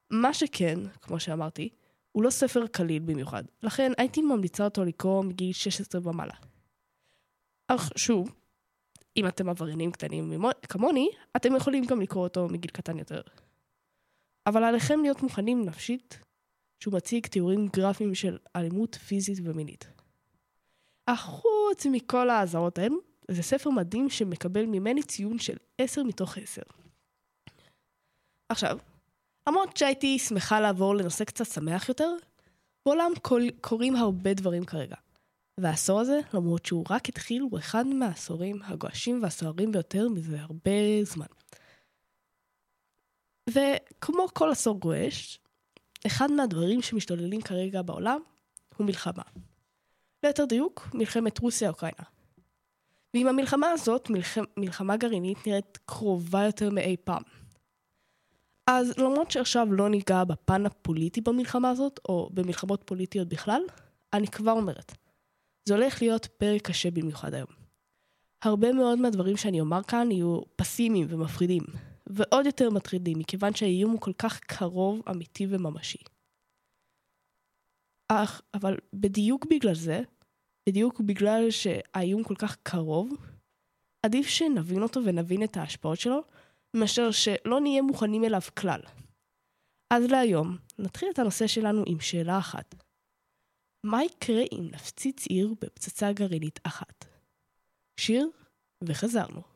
מה 0.09 0.33
שכן, 0.33 0.79
כמו 1.01 1.19
שאמרתי, 1.19 1.69
הוא 2.11 2.23
לא 2.23 2.29
ספר 2.29 2.67
קליל 2.67 2.99
במיוחד, 2.99 3.43
לכן 3.63 3.91
הייתי 3.97 4.21
ממליצה 4.21 4.65
אותו 4.65 4.85
לקרוא 4.85 5.23
מגיל 5.23 5.53
16 5.53 6.01
ומעלה. 6.03 6.33
אך 7.67 7.91
שוב, 7.97 8.35
אם 9.17 9.27
אתם 9.27 9.49
עבריינים 9.49 9.91
קטנים 9.91 10.41
כמוני, 10.69 11.09
אתם 11.35 11.55
יכולים 11.55 11.85
גם 11.85 12.01
לקרוא 12.01 12.23
אותו 12.23 12.47
מגיל 12.47 12.71
קטן 12.71 12.99
יותר. 12.99 13.21
אבל 14.47 14.63
עליכם 14.63 14.99
להיות 15.01 15.23
מוכנים 15.23 15.65
נפשית 15.65 16.19
שהוא 16.79 16.93
מציג 16.93 17.27
תיאורים 17.27 17.67
גרפיים 17.67 18.15
של 18.15 18.37
אלימות 18.55 18.95
פיזית 18.95 19.37
ומינית. 19.43 19.87
אך 21.05 21.19
חוץ 21.19 21.85
מכל 21.91 22.29
האזהרות 22.29 22.77
האלו, 22.77 23.12
זה 23.33 23.43
ספר 23.43 23.69
מדהים 23.69 24.09
שמקבל 24.09 24.65
ממני 24.65 25.03
ציון 25.03 25.39
של 25.39 25.57
10 25.77 26.03
מתוך 26.03 26.37
10. 26.37 26.61
עכשיו, 28.49 28.77
למרות 29.49 29.77
שהייתי 29.77 30.19
שמחה 30.19 30.59
לעבור 30.59 30.95
לנושא 30.95 31.23
קצת 31.23 31.45
שמח 31.45 31.89
יותר, 31.89 32.15
בעולם 32.85 33.11
קול- 33.21 33.51
קורים 33.61 33.95
הרבה 33.95 34.33
דברים 34.33 34.65
כרגע. 34.65 34.95
והעשור 35.59 35.99
הזה, 35.99 36.19
למרות 36.33 36.65
שהוא 36.65 36.85
רק 36.89 37.09
התחיל, 37.09 37.41
הוא 37.41 37.59
אחד 37.59 37.87
מהעשורים 37.87 38.61
הגועשים 38.63 39.23
והסוערים 39.23 39.71
ביותר 39.71 40.09
מזה 40.09 40.41
הרבה 40.41 41.03
זמן. 41.03 41.25
וכמו 43.49 44.27
כל 44.33 44.51
עשור 44.51 44.79
גועש, 44.79 45.39
אחד 46.07 46.31
מהדברים 46.31 46.81
שמשתוללים 46.81 47.41
כרגע 47.41 47.81
בעולם 47.81 48.21
הוא 48.77 48.87
מלחמה. 48.87 49.23
ליתר 50.23 50.45
דיוק, 50.45 50.89
מלחמת 50.93 51.39
רוסיה-אוקראינה. 51.39 52.12
ועם 53.13 53.27
המלחמה 53.27 53.69
הזאת, 53.69 54.09
מלחמה, 54.09 54.45
מלחמה 54.57 54.97
גרעינית 54.97 55.47
נראית 55.47 55.79
קרובה 55.85 56.43
יותר 56.43 56.69
מאי 56.69 56.95
פעם. 57.03 57.21
אז 58.67 58.97
למרות 58.97 59.31
שעכשיו 59.31 59.67
לא 59.73 59.89
ניגע 59.89 60.23
בפן 60.23 60.65
הפוליטי 60.65 61.21
במלחמה 61.21 61.69
הזאת, 61.69 61.99
או 62.09 62.29
במלחמות 62.33 62.83
פוליטיות 62.85 63.27
בכלל, 63.27 63.61
אני 64.13 64.27
כבר 64.27 64.51
אומרת, 64.51 64.91
זה 65.65 65.73
הולך 65.75 66.01
להיות 66.01 66.25
פרק 66.25 66.61
קשה 66.61 66.91
במיוחד 66.91 67.33
היום. 67.33 67.47
הרבה 68.41 68.73
מאוד 68.73 68.99
מהדברים 68.99 69.37
שאני 69.37 69.61
אומר 69.61 69.83
כאן 69.83 70.11
יהיו 70.11 70.41
פסימיים 70.55 71.07
ומפחידים, 71.09 71.63
ועוד 72.07 72.45
יותר 72.45 72.69
מטרידים, 72.69 73.19
מכיוון 73.19 73.55
שהאיום 73.55 73.91
הוא 73.91 74.01
כל 74.01 74.13
כך 74.13 74.39
קרוב, 74.39 75.01
אמיתי 75.09 75.47
וממשי. 75.49 75.97
אך, 78.07 78.41
אבל 78.53 78.77
בדיוק 78.93 79.45
בגלל 79.49 79.75
זה, 79.75 80.01
בדיוק 80.69 81.01
בגלל 81.01 81.51
שהאיום 81.51 82.23
כל 82.23 82.35
כך 82.35 82.57
קרוב, 82.63 83.09
עדיף 84.05 84.27
שנבין 84.27 84.83
אותו 84.83 84.99
ונבין 85.05 85.43
את 85.43 85.57
ההשפעות 85.57 85.99
שלו, 85.99 86.23
מאשר 86.73 87.11
שלא 87.11 87.59
נהיה 87.61 87.81
מוכנים 87.81 88.23
אליו 88.23 88.41
כלל. 88.59 88.81
אז 89.93 90.03
להיום, 90.03 90.57
נתחיל 90.79 91.09
את 91.13 91.19
הנושא 91.19 91.47
שלנו 91.47 91.83
עם 91.87 91.99
שאלה 91.99 92.37
אחת. 92.37 92.75
מה 93.83 94.03
יקרה 94.03 94.43
אם 94.51 94.67
נפציץ 94.71 95.27
עיר 95.27 95.53
בפצצה 95.61 96.13
גרעינית 96.13 96.59
אחת? 96.63 97.05
שיר, 97.99 98.29
וחזרנו. 98.83 99.52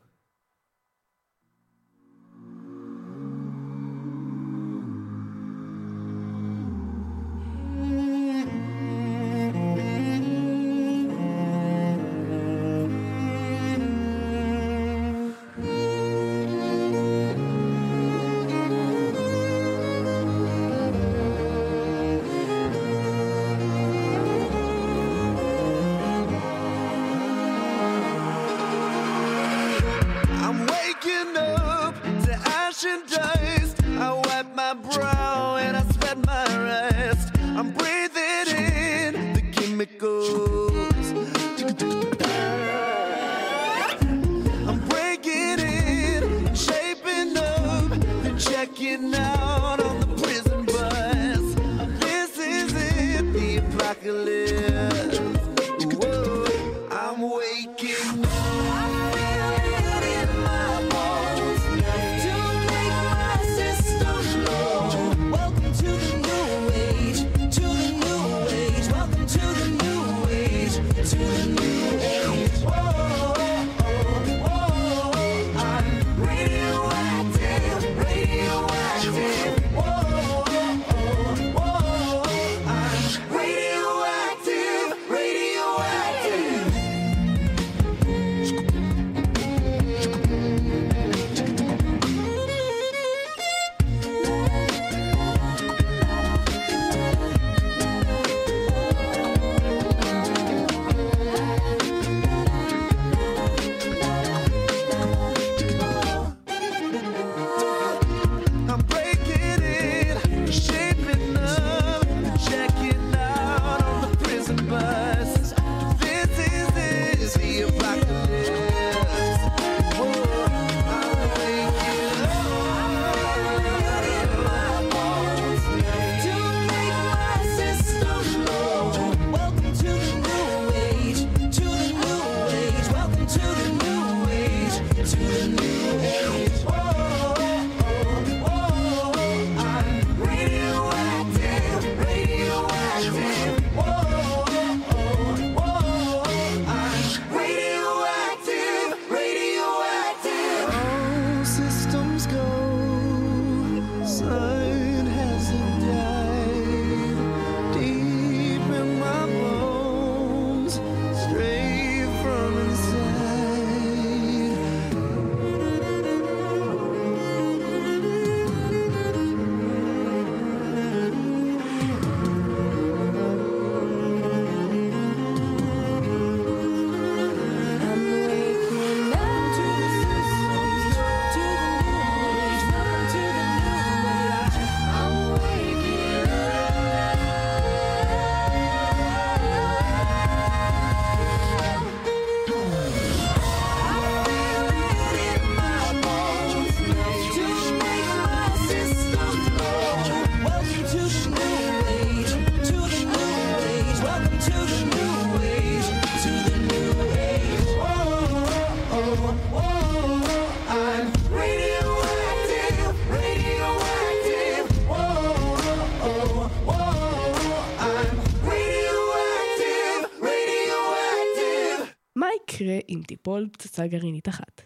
תיפול 223.08 223.50
פצצה 223.52 223.88
גרעינית 223.88 224.30
אחת? 224.30 224.62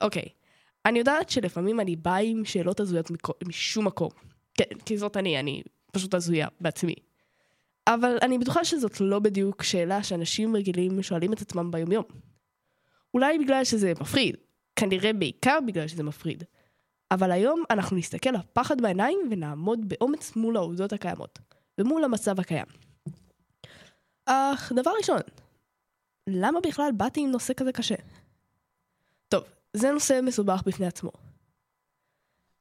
אוקיי, 0.00 0.28
אני 0.86 0.98
יודעת 0.98 1.30
שלפעמים 1.30 1.80
אני 1.80 1.96
באה 1.96 2.16
עם 2.16 2.44
שאלות 2.44 2.80
הזויות 2.80 3.10
מכו- 3.10 3.34
משום 3.44 3.86
מקום. 3.86 4.10
כן, 4.54 4.78
כי 4.84 4.98
זאת 4.98 5.16
אני, 5.16 5.40
אני 5.40 5.62
פשוט 5.92 6.14
הזויה 6.14 6.48
בעצמי. 6.60 6.94
אבל 7.86 8.18
אני 8.22 8.38
בטוחה 8.38 8.64
שזאת 8.64 9.00
לא 9.00 9.18
בדיוק 9.18 9.62
שאלה 9.62 10.02
שאנשים 10.02 10.56
רגילים 10.56 11.02
שואלים 11.02 11.32
את 11.32 11.40
עצמם 11.40 11.70
ביומיום. 11.70 12.04
אולי 13.14 13.38
בגלל 13.38 13.64
שזה 13.64 13.92
מפחיד, 14.00 14.36
כנראה 14.76 15.12
בעיקר 15.12 15.58
בגלל 15.66 15.88
שזה 15.88 16.02
מפחיד. 16.02 16.44
אבל 17.10 17.32
היום 17.32 17.62
אנחנו 17.70 17.96
נסתכל 17.96 18.30
לפחד 18.30 18.80
בעיניים 18.80 19.18
ונעמוד 19.30 19.88
באומץ 19.88 20.36
מול 20.36 20.56
העובדות 20.56 20.92
הקיימות, 20.92 21.38
ומול 21.78 22.04
המצב 22.04 22.40
הקיים. 22.40 22.66
אך 24.26 24.72
דבר 24.76 24.90
ראשון, 24.98 25.20
למה 26.26 26.60
בכלל 26.60 26.90
באתי 26.96 27.20
עם 27.20 27.30
נושא 27.30 27.54
כזה 27.54 27.72
קשה? 27.72 27.94
טוב, 29.28 29.44
זה 29.72 29.90
נושא 29.90 30.20
מסובך 30.22 30.62
בפני 30.66 30.86
עצמו. 30.86 31.10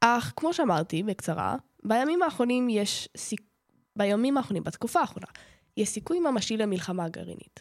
אך 0.01 0.33
כמו 0.35 0.53
שאמרתי, 0.53 1.03
בקצרה, 1.03 1.55
בימים 1.83 2.21
האחרונים 2.21 2.69
יש 2.69 3.09
סיכ... 3.17 3.41
בימים 3.95 4.37
האחרונים, 4.37 4.63
בתקופה 4.63 4.99
האחרונה, 4.99 5.27
יש 5.77 5.89
סיכוי 5.89 6.19
ממשי 6.19 6.57
למלחמה 6.57 7.09
גרעינית. 7.09 7.59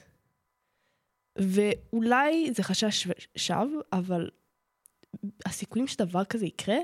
ואולי 1.38 2.52
זה 2.54 2.62
חשש 2.62 3.08
שווא, 3.36 3.82
אבל 3.92 4.30
הסיכויים 5.46 5.86
שדבר 5.86 6.24
כזה 6.24 6.46
יקרה, 6.46 6.76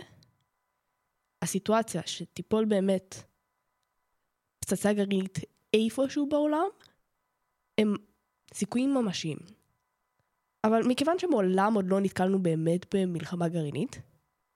הסיטואציה 1.43 2.03
שתיפול 2.07 2.65
באמת 2.65 3.15
פצצה 4.59 4.93
גרעינית 4.93 5.39
איפשהו 5.75 6.29
בעולם, 6.29 6.67
הם 7.79 7.95
סיכויים 8.55 8.95
ממשיים. 8.95 9.39
אבל 10.65 10.83
מכיוון 10.89 11.19
שמעולם 11.19 11.75
עוד 11.75 11.85
לא 11.89 12.01
נתקלנו 12.01 12.43
באמת 12.43 12.95
במלחמה 12.95 13.49
גרעינית, 13.49 14.01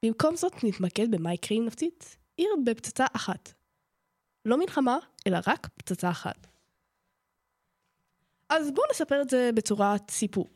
במקום 0.04 0.36
זאת 0.36 0.64
נתמקד 0.64 1.10
במה 1.10 1.34
יקרה 1.34 1.58
אם 1.58 1.64
נפציץ 1.64 2.16
עיר 2.36 2.50
בפצצה 2.64 3.06
אחת. 3.12 3.52
לא 4.44 4.58
מלחמה, 4.58 4.98
אלא 5.26 5.38
רק 5.46 5.68
פצצה 5.76 6.10
אחת. 6.10 6.46
אז 8.48 8.70
בואו 8.70 8.86
נספר 8.90 9.22
את 9.22 9.30
זה 9.30 9.50
בצורת 9.54 10.10
סיפור. 10.10 10.50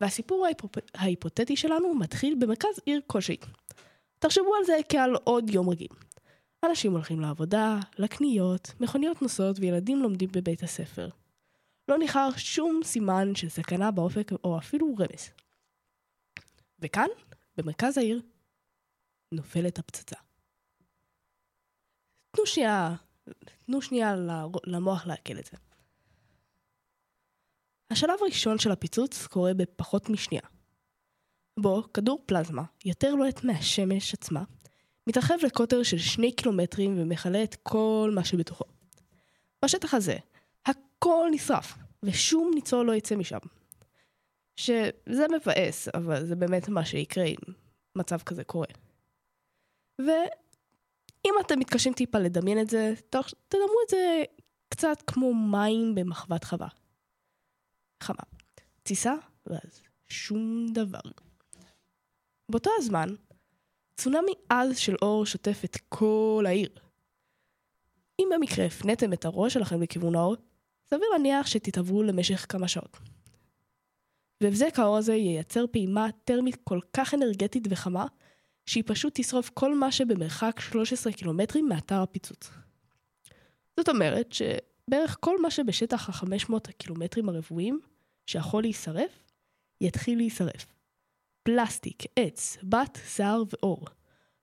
והסיפור 0.00 0.44
ההיפופ... 0.44 0.74
ההיפותטי 0.94 1.56
שלנו 1.56 1.94
מתחיל 1.94 2.34
במרכז 2.40 2.80
עיר 2.86 3.00
כלשהי. 3.06 3.36
תחשבו 4.18 4.54
על 4.54 4.64
זה 4.64 4.76
כעל 4.88 5.14
עוד 5.24 5.50
יום 5.50 5.68
רגיל. 5.68 5.88
אנשים 6.64 6.92
הולכים 6.92 7.20
לעבודה, 7.20 7.78
לקניות, 7.98 8.72
מכוניות 8.80 9.22
נוסעות 9.22 9.56
וילדים 9.60 10.02
לומדים 10.02 10.28
בבית 10.32 10.62
הספר. 10.62 11.08
לא 11.88 11.98
ניחר 11.98 12.28
שום 12.36 12.80
סימן 12.84 13.34
של 13.34 13.48
סכנה 13.48 13.90
באופק 13.90 14.32
או 14.44 14.58
אפילו 14.58 14.94
רמז. 14.98 15.30
וכאן, 16.78 17.08
במרכז 17.56 17.98
העיר, 17.98 18.22
נופלת 19.32 19.78
הפצצה. 19.78 20.16
תנו 22.30 22.46
שנייה, 22.46 22.94
תנו 23.66 23.82
שנייה 23.82 24.14
למוח 24.66 25.06
לעכל 25.06 25.38
את 25.38 25.46
זה. 25.46 25.56
השלב 27.90 28.18
הראשון 28.20 28.58
של 28.58 28.70
הפיצוץ 28.70 29.26
קורה 29.26 29.54
בפחות 29.54 30.08
משנייה. 30.08 30.42
בו 31.60 31.92
כדור 31.94 32.22
פלזמה, 32.26 32.62
יותר 32.84 33.14
לוהט 33.14 33.44
מהשמש 33.44 34.14
עצמה, 34.14 34.44
מתרחב 35.06 35.34
לקוטר 35.42 35.82
של 35.82 35.98
שני 35.98 36.32
קילומטרים 36.32 36.94
ומכלה 36.98 37.42
את 37.42 37.56
כל 37.62 38.10
מה 38.14 38.24
שבתוכו. 38.24 38.64
בשטח 39.64 39.94
הזה, 39.94 40.16
הכל 40.98 41.28
נשרף, 41.30 41.74
ושום 42.02 42.50
ניצול 42.54 42.86
לא 42.86 42.92
יצא 42.92 43.16
משם. 43.16 43.38
שזה 44.56 45.26
מבאס, 45.36 45.88
אבל 45.88 46.26
זה 46.26 46.36
באמת 46.36 46.68
מה 46.68 46.84
שיקרה 46.84 47.24
אם 47.24 47.54
מצב 47.96 48.18
כזה 48.22 48.44
קורה. 48.44 48.66
ואם 49.98 51.34
אתם 51.46 51.58
מתקשים 51.58 51.92
טיפה 51.92 52.18
לדמיין 52.18 52.60
את 52.60 52.70
זה, 52.70 52.94
תדמו 53.48 53.76
את 53.84 53.90
זה 53.90 54.22
קצת 54.68 55.02
כמו 55.06 55.34
מים 55.34 55.94
במחבת 55.94 56.44
חווה. 56.44 56.68
חמה. 58.02 58.22
טיסה, 58.82 59.14
ואז 59.46 59.82
שום 60.08 60.66
דבר. 60.72 61.00
באותו 62.48 62.70
הזמן, 62.78 63.14
צונאמי 63.96 64.32
עז 64.48 64.78
של 64.78 64.94
אור 65.02 65.26
שוטף 65.26 65.60
את 65.64 65.76
כל 65.88 66.44
העיר. 66.46 66.70
אם 68.20 68.28
במקרה 68.34 68.66
הפניתם 68.66 69.12
את 69.12 69.24
הראש 69.24 69.54
שלכם 69.54 69.82
לכיוון 69.82 70.14
האור, 70.14 70.36
סביר 70.90 71.08
להניח 71.12 71.46
שתתעברו 71.46 72.02
למשך 72.02 72.46
כמה 72.48 72.68
שעות. 72.68 72.96
והבזק 74.42 74.78
האור 74.78 74.96
הזה 74.96 75.14
ייצר 75.14 75.64
פעימה 75.70 76.06
טרמית 76.24 76.56
כל 76.64 76.80
כך 76.92 77.14
אנרגטית 77.14 77.64
וחמה, 77.70 78.06
שהיא 78.66 78.84
פשוט 78.86 79.12
תשרוף 79.16 79.50
כל 79.54 79.74
מה 79.74 79.92
שבמרחק 79.92 80.60
13 80.60 81.12
קילומטרים 81.12 81.68
מאתר 81.68 82.02
הפיצוץ. 82.02 82.50
זאת 83.76 83.88
אומרת 83.88 84.32
שבערך 84.32 85.16
כל 85.20 85.42
מה 85.42 85.50
שבשטח 85.50 86.08
ה-500 86.08 86.54
הקילומטרים 86.68 87.28
הרבועים 87.28 87.80
שיכול 88.26 88.62
להישרף, 88.62 89.24
יתחיל 89.80 90.18
להישרף. 90.18 90.66
פלסטיק, 91.42 92.02
עץ, 92.16 92.56
בת, 92.62 92.98
שיער 93.06 93.42
ואור. 93.50 93.86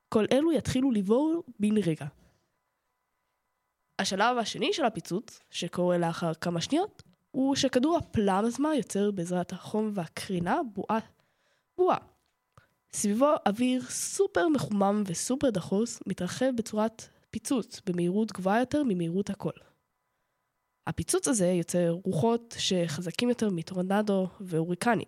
כל 0.10 0.26
אלו 0.32 0.52
יתחילו 0.52 0.92
לבעור 0.92 1.44
בן 1.60 1.78
רגע. 1.78 2.06
השלב 4.00 4.38
השני 4.38 4.74
של 4.74 4.86
הפיצוץ, 4.86 5.40
שקורה 5.50 5.98
לאחר 5.98 6.34
כמה 6.34 6.62
שניות, 6.62 7.04
הוא 7.32 7.56
שכדור 7.56 7.98
הפלזמה 7.98 8.76
יוצר 8.76 9.12
בעזרת 9.12 9.52
החום 9.54 9.92
והקרינה 9.94 10.60
בועה. 10.74 11.00
בועה. 11.78 11.98
סביבו 12.94 13.34
אוויר 13.48 13.82
סופר 13.90 14.48
מחומם 14.48 15.04
וסופר 15.06 15.50
דחוס 15.50 16.00
מתרחב 16.08 16.50
בצורת 16.56 17.10
פיצוץ 17.32 17.82
במהירות 17.86 18.32
גבוהה 18.32 18.60
יותר 18.60 18.84
ממהירות 18.84 19.30
הקול. 19.30 19.54
הפיצוץ 20.88 21.28
הזה 21.28 21.48
יוצר 21.48 21.90
רוחות 22.06 22.56
שחזקים 22.58 23.30
יותר 23.30 23.50
מטורנדו 23.50 24.28
והוריקנים. 24.40 25.08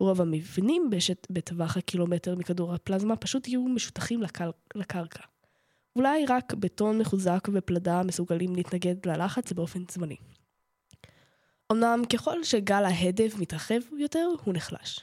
רוב 0.00 0.20
המבנים 0.20 0.90
בטווח 1.30 1.76
הקילומטר 1.76 2.34
מכדור 2.34 2.74
הפלזמה 2.74 3.16
פשוט 3.16 3.48
יהיו 3.48 3.62
משטחים 3.62 4.22
לקר... 4.22 4.50
לקרקע. 4.74 5.33
אולי 5.96 6.26
רק 6.26 6.54
בטון 6.54 6.98
מחוזק 6.98 7.48
ופלדה 7.52 8.02
מסוגלים 8.02 8.56
להתנגד 8.56 9.06
ללחץ 9.06 9.52
באופן 9.52 9.82
זמני. 9.90 10.16
אמנם 11.72 12.02
ככל 12.12 12.44
שגל 12.44 12.84
ההדף 12.84 13.34
מתרחב 13.38 13.80
יותר, 13.98 14.28
הוא 14.44 14.54
נחלש. 14.54 15.00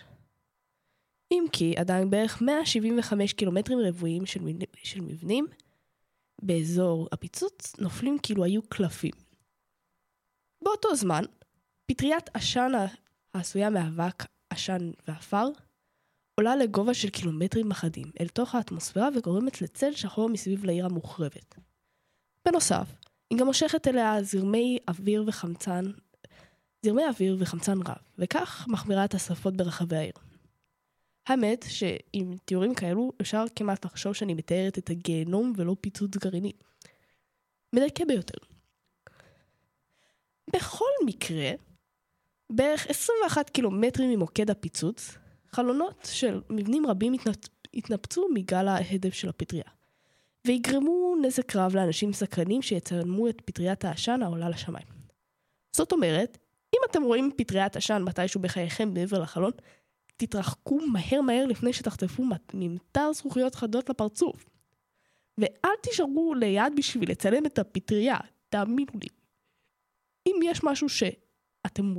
אם 1.32 1.46
כי 1.52 1.74
עדיין 1.78 2.10
בערך 2.10 2.42
175 2.42 3.34
קילומטרים 3.34 3.80
רבועים 3.80 4.26
של, 4.26 4.40
של 4.84 5.02
מבנים 5.02 5.48
באזור 6.42 7.08
הפיצוץ 7.12 7.80
נופלים 7.80 8.18
כאילו 8.24 8.44
היו 8.44 8.62
קלפים. 8.62 9.12
באותו 10.64 10.96
זמן, 10.96 11.24
פטריית 11.86 12.30
עשן 12.34 12.72
העשויה 13.34 13.70
מאבק, 13.70 14.24
עשן 14.50 14.92
ועפר 15.08 15.48
עולה 16.36 16.56
לגובה 16.56 16.94
של 16.94 17.10
קילומטרים 17.10 17.72
אחדים 17.72 18.12
אל 18.20 18.28
תוך 18.28 18.56
האטמוספירה 18.56 19.10
וגורמת 19.16 19.62
לצל 19.62 19.92
שחור 19.92 20.30
מסביב 20.30 20.66
לעיר 20.66 20.86
המוחרבת. 20.86 21.56
בנוסף, 22.46 22.88
היא 23.30 23.40
גם 23.40 23.46
מושכת 23.46 23.88
אליה 23.88 24.24
זרמי 24.24 24.78
אוויר 24.88 25.24
וחמצן, 25.28 25.86
זרמי 26.86 27.06
אוויר 27.06 27.38
וחמצן 27.40 27.78
רב, 27.88 27.96
וכך 28.18 28.66
מחמירה 28.70 29.06
את 29.06 29.14
השרפות 29.14 29.58
ברחבי 29.58 29.98
העיר. 29.98 30.14
האמת 31.28 31.66
שעם 31.70 32.38
תיאורים 32.46 32.76
כאלו 32.76 33.12
אפשר 33.22 33.44
כמעט 33.56 33.86
לחשוב 33.86 34.14
שאני 34.14 34.34
מתארת 34.34 34.78
את 34.78 34.90
הגיהנום 34.90 35.54
ולא 35.58 35.76
פיצוץ 35.82 36.18
גרעיני. 36.18 36.52
מדכא 37.76 38.06
ביותר. 38.06 38.38
בכל 40.56 40.90
מקרה, 41.06 41.52
בערך 42.52 42.88
21 42.88 43.50
קילומטרים 43.50 44.10
ממוקד 44.10 44.50
הפיצוץ, 44.50 45.18
חלונות 45.56 46.08
של 46.12 46.42
מבנים 46.50 46.88
רבים 46.88 47.14
התנפ... 47.14 47.36
התנפצו 47.74 48.28
מגל 48.34 48.68
ההדף 48.68 49.14
של 49.14 49.30
הפטריה, 49.30 49.64
ויגרמו 50.48 51.16
נזק 51.22 51.56
רב 51.56 51.76
לאנשים 51.76 52.14
סקרנים 52.14 52.62
שיצלמו 52.62 53.30
את 53.30 53.42
פטריית 53.46 53.86
העשן 53.86 54.20
העולה 54.24 54.50
לשמיים. 54.50 54.88
זאת 55.76 55.92
אומרת, 55.92 56.38
אם 56.76 56.80
אתם 56.92 57.04
רואים 57.04 57.32
פטריית 57.38 57.76
עשן 57.76 58.04
מתישהו 58.04 58.42
בחייכם 58.42 58.94
מעבר 58.94 59.20
לחלון, 59.20 59.52
תתרחקו 60.18 60.80
מהר 60.88 61.22
מהר 61.22 61.46
לפני 61.46 61.74
שתחטפו 61.74 62.24
ממטר 62.54 63.14
זכוכיות 63.14 63.56
חדות 63.56 63.90
לפרצוף. 63.90 64.50
ואל 65.38 65.72
תישארו 65.82 66.34
ליד 66.34 66.74
בשביל 66.78 67.12
לצלם 67.12 67.46
את 67.46 67.60
הפטריה, 67.60 68.18
תאמינו 68.50 68.92
לי. 69.02 69.08
אם 70.28 70.36
יש 70.44 70.64
משהו 70.64 70.90
שאתם... 70.90 71.96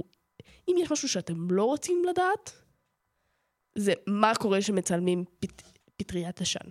אם 0.68 0.76
יש 0.78 0.92
משהו 0.92 1.08
שאתם 1.08 1.50
לא 1.50 1.64
רוצים 1.64 2.04
לדעת, 2.10 2.61
זה 3.74 3.92
מה 4.06 4.32
קורה 4.34 4.60
כשמצלמים 4.60 5.24
פט... 5.40 5.62
פטריית 5.96 6.40
עשן. 6.40 6.68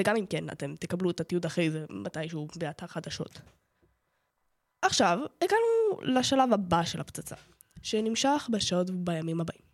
וגם 0.00 0.16
אם 0.16 0.26
כן, 0.26 0.50
אתם 0.50 0.76
תקבלו 0.76 1.10
את 1.10 1.20
התיעוד 1.20 1.44
אחרי 1.44 1.70
זה 1.70 1.86
מתישהו 1.90 2.48
באתר 2.56 2.86
חדשות. 2.86 3.40
עכשיו, 4.82 5.18
הגענו 5.42 6.02
לשלב 6.02 6.52
הבא 6.52 6.84
של 6.84 7.00
הפצצה, 7.00 7.36
שנמשך 7.82 8.48
בשעות 8.52 8.90
ובימים 8.90 9.40
הבאים. 9.40 9.66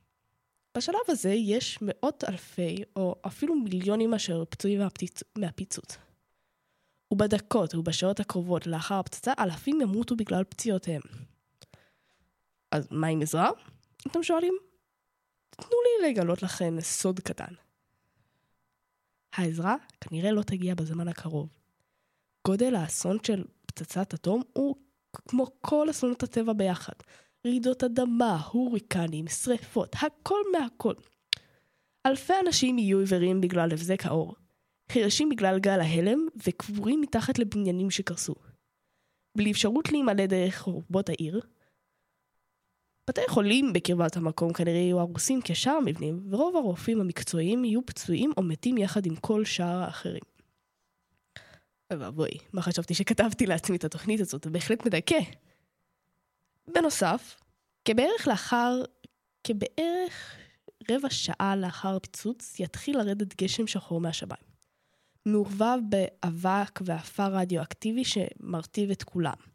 בשלב 0.77 1.01
הזה 1.09 1.31
יש 1.31 1.79
מאות 1.83 2.25
אלפי, 2.29 2.77
או 2.97 3.15
אפילו 3.27 3.55
מיליונים 3.55 4.15
אשר 4.15 4.45
פצועים 4.45 4.79
מהפציצ... 4.79 5.23
מהפיצוץ. 5.39 5.97
ובדקות 7.11 7.75
ובשעות 7.75 8.21
הקרובות 8.21 8.67
לאחר 8.67 8.95
הפצצה, 8.95 9.33
אלפים 9.39 9.81
ימותו 9.81 10.17
בגלל 10.17 10.45
פציעותיהם. 10.45 11.03
אז 12.71 12.89
מה 12.91 13.07
עם 13.07 13.23
עזרה? 13.23 13.51
אתם 14.07 14.23
שואלים? 14.23 14.55
תנו 15.57 15.77
לי 15.85 16.11
לגלות 16.11 16.43
לכם 16.43 16.77
סוד 16.81 17.21
קטן. 17.21 17.55
העזרה 19.33 19.77
כנראה 20.01 20.33
לא 20.33 20.43
תגיע 20.43 20.75
בזמן 20.75 21.09
הקרוב. 21.09 21.49
גודל 22.47 22.75
האסון 22.75 23.19
של 23.27 23.45
פצצת 23.67 24.15
אטום 24.15 24.43
הוא 24.53 24.77
כמו 25.13 25.47
כל 25.61 25.91
אסונות 25.91 26.23
הטבע 26.23 26.53
ביחד. 26.53 26.93
רעידות 27.47 27.85
אדמה, 27.85 28.41
הוריקנים, 28.51 29.29
שריפות, 29.29 29.97
הכל 30.03 30.41
מהכל. 30.53 30.95
אלפי 32.07 32.33
אנשים 32.47 32.79
יהיו 32.79 32.99
עיוורים 32.99 33.41
בגלל 33.41 33.73
הבזק 33.73 34.07
האור, 34.07 34.35
חירשים 34.93 35.29
בגלל 35.29 35.59
גל 35.59 35.81
ההלם 35.81 36.27
וקבורים 36.47 37.01
מתחת 37.01 37.39
לבניינים 37.39 37.91
שקרסו. 37.91 38.35
בלי 39.37 39.53
אפשרות 39.53 39.93
להימלא 39.93 40.27
דרך 40.27 40.55
רחובות 40.59 41.09
העיר, 41.09 41.41
בתי 43.09 43.21
חולים 43.29 43.73
בקרבת 43.73 44.17
המקום 44.17 44.53
כנראה 44.53 44.79
יהיו 44.79 45.01
הרוסים 45.01 45.41
כשאר 45.45 45.73
המבנים, 45.73 46.27
ורוב 46.31 46.57
הרופאים 46.57 47.01
המקצועיים 47.01 47.65
יהיו 47.65 47.87
פצועים 47.87 48.33
או 48.37 48.43
מתים 48.43 48.79
יחד 48.79 49.07
עם 49.07 49.17
כל 49.17 49.45
שאר 49.45 49.83
האחרים. 49.83 50.23
ואבוי, 51.93 52.31
מה 52.53 52.63
חשבתי 52.63 52.95
שכתבתי 52.95 53.47
לעצמי 53.47 53.77
את 53.77 53.85
התוכנית 53.85 54.21
הזאת, 54.21 54.45
זה 54.45 54.51
בהחלט 54.51 54.87
מדכא. 54.87 55.19
בנוסף, 56.69 57.37
כבערך 57.85 58.29
לאחר, 58.29 58.83
כבערך 59.45 60.37
רבע 60.91 61.11
שעה 61.11 61.57
לאחר 61.57 61.97
הפיצוץ, 61.97 62.61
יתחיל 62.61 62.99
לרדת 62.99 63.43
גשם 63.43 63.67
שחור 63.67 64.01
מהשמיים. 64.01 64.43
מעורבב 65.27 65.79
באבק 65.89 66.81
ועפר 66.85 67.37
רדיואקטיבי 67.37 68.03
שמרטיב 68.05 68.91
את 68.91 69.03
כולם. 69.03 69.53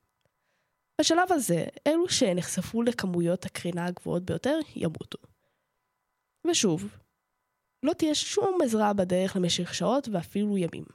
בשלב 1.01 1.31
הזה, 1.31 1.65
אלו 1.87 2.09
שנחשפו 2.09 2.81
לכמויות 2.81 3.45
הקרינה 3.45 3.85
הגבוהות 3.85 4.23
ביותר, 4.23 4.59
ימותו. 4.75 5.17
ושוב, 6.47 6.97
לא 7.83 7.93
תהיה 7.93 8.15
שום 8.15 8.59
עזרה 8.63 8.93
בדרך 8.93 9.35
למשך 9.35 9.73
שעות 9.73 10.07
ואפילו 10.11 10.57
ימים. 10.57 10.85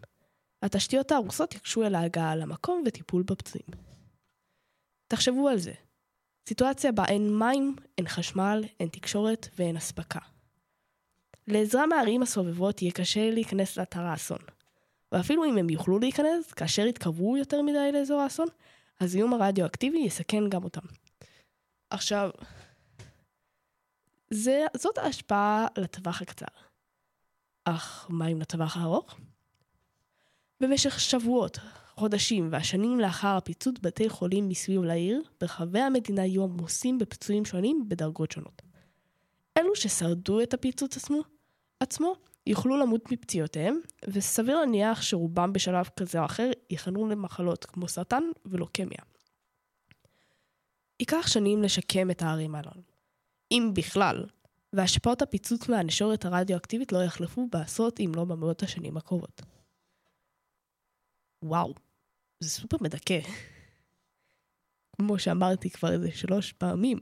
התשתיות 0.62 1.12
ההרוסות 1.12 1.54
יקשו 1.54 1.82
אל 1.82 1.94
ההגעה 1.94 2.36
למקום 2.36 2.82
וטיפול 2.86 3.22
בפצועים. 3.22 3.66
תחשבו 5.06 5.48
על 5.48 5.58
זה. 5.58 5.72
סיטואציה 6.48 6.92
בה 6.92 7.04
אין 7.04 7.38
מים, 7.38 7.76
אין 7.98 8.08
חשמל, 8.08 8.64
אין 8.80 8.88
תקשורת 8.88 9.48
ואין 9.58 9.76
אספקה. 9.76 10.20
לעזרה 11.46 11.86
מהערים 11.86 12.22
הסובבות 12.22 12.82
יהיה 12.82 12.92
קשה 12.92 13.30
להיכנס 13.30 13.76
לאתר 13.76 14.00
האסון. 14.00 14.38
ואפילו 15.12 15.44
אם 15.44 15.58
הם 15.58 15.70
יוכלו 15.70 15.98
להיכנס, 15.98 16.52
כאשר 16.52 16.86
יתקרבו 16.86 17.36
יותר 17.36 17.62
מדי 17.62 17.92
לאזור 17.92 18.20
האסון, 18.20 18.48
הזיהום 19.02 19.34
הרדיואקטיבי 19.34 19.98
יסכן 19.98 20.48
גם 20.48 20.64
אותם. 20.64 20.86
עכשיו, 21.90 22.30
זה, 24.30 24.66
זאת 24.76 24.98
ההשפעה 24.98 25.66
לטווח 25.78 26.22
הקצר. 26.22 26.46
אך 27.64 28.06
מה 28.08 28.26
עם 28.26 28.40
לטווח 28.40 28.76
הארוך? 28.76 29.16
במשך 30.60 31.00
שבועות, 31.00 31.58
חודשים 31.94 32.48
והשנים 32.52 33.00
לאחר 33.00 33.36
הפיצוץ 33.36 33.74
בתי 33.82 34.08
חולים 34.08 34.48
מסביב 34.48 34.82
לעיר, 34.82 35.22
ברחבי 35.40 35.80
המדינה 35.80 36.26
יהיו 36.26 36.44
עמוסים 36.44 36.98
בפצועים 36.98 37.44
שונים 37.44 37.88
בדרגות 37.88 38.32
שונות. 38.32 38.62
אלו 39.58 39.76
ששרדו 39.76 40.42
את 40.42 40.54
הפיצוץ 40.54 40.96
עצמו, 40.96 41.20
עצמו 41.80 42.14
יוכלו 42.46 42.76
למות 42.76 43.12
מפציעותיהם, 43.12 43.80
וסביר 44.08 44.60
להניח 44.60 45.02
שרובם 45.02 45.52
בשלב 45.52 45.88
כזה 45.96 46.20
או 46.20 46.24
אחר 46.24 46.50
ייחנו 46.70 47.08
למחלות 47.08 47.64
כמו 47.64 47.88
סרטן 47.88 48.22
ולוקמיה. 48.44 49.02
ייקח 51.00 51.26
שנים 51.26 51.62
לשקם 51.62 52.10
את 52.10 52.22
הערים 52.22 52.54
הללו, 52.54 52.82
אם 53.52 53.70
בכלל, 53.74 54.24
והשפעות 54.72 55.22
הפיצוץ 55.22 55.68
מהנשורת 55.68 56.24
הרדיואקטיבית 56.24 56.92
לא 56.92 57.04
יחלפו 57.04 57.48
בעשרות 57.52 58.00
אם 58.00 58.12
לא 58.16 58.24
במאות 58.24 58.62
השנים 58.62 58.96
הקרובות. 58.96 59.42
וואו, 61.42 61.74
זה 62.40 62.50
סופר 62.50 62.76
מדכא. 62.80 63.20
כמו 64.96 65.18
שאמרתי 65.18 65.70
כבר 65.70 65.92
איזה 65.92 66.10
שלוש 66.10 66.52
פעמים. 66.52 66.98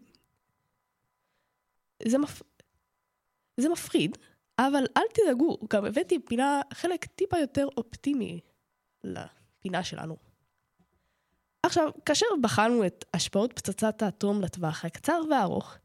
זה, 2.09 2.19
מפ... 2.19 2.43
זה 3.57 3.69
מפחיד, 3.69 4.19
אבל 4.67 4.85
אל 4.97 5.03
תדאגו, 5.15 5.59
גם 5.71 5.85
הבאתי 5.85 6.19
פינה, 6.19 6.61
חלק 6.75 7.05
טיפה 7.05 7.39
יותר 7.39 7.67
אופטימי 7.77 8.41
לפינה 9.05 9.85
שלנו. 9.85 10.17
עכשיו, 11.63 11.91
כאשר 12.07 12.27
בחנו 12.41 12.87
את 12.87 13.05
השפעות 13.15 13.53
פצצת 13.53 14.03
האטום 14.03 14.43
לטווח 14.43 14.85
הקצר 14.85 15.21
והארוך, 15.31 15.77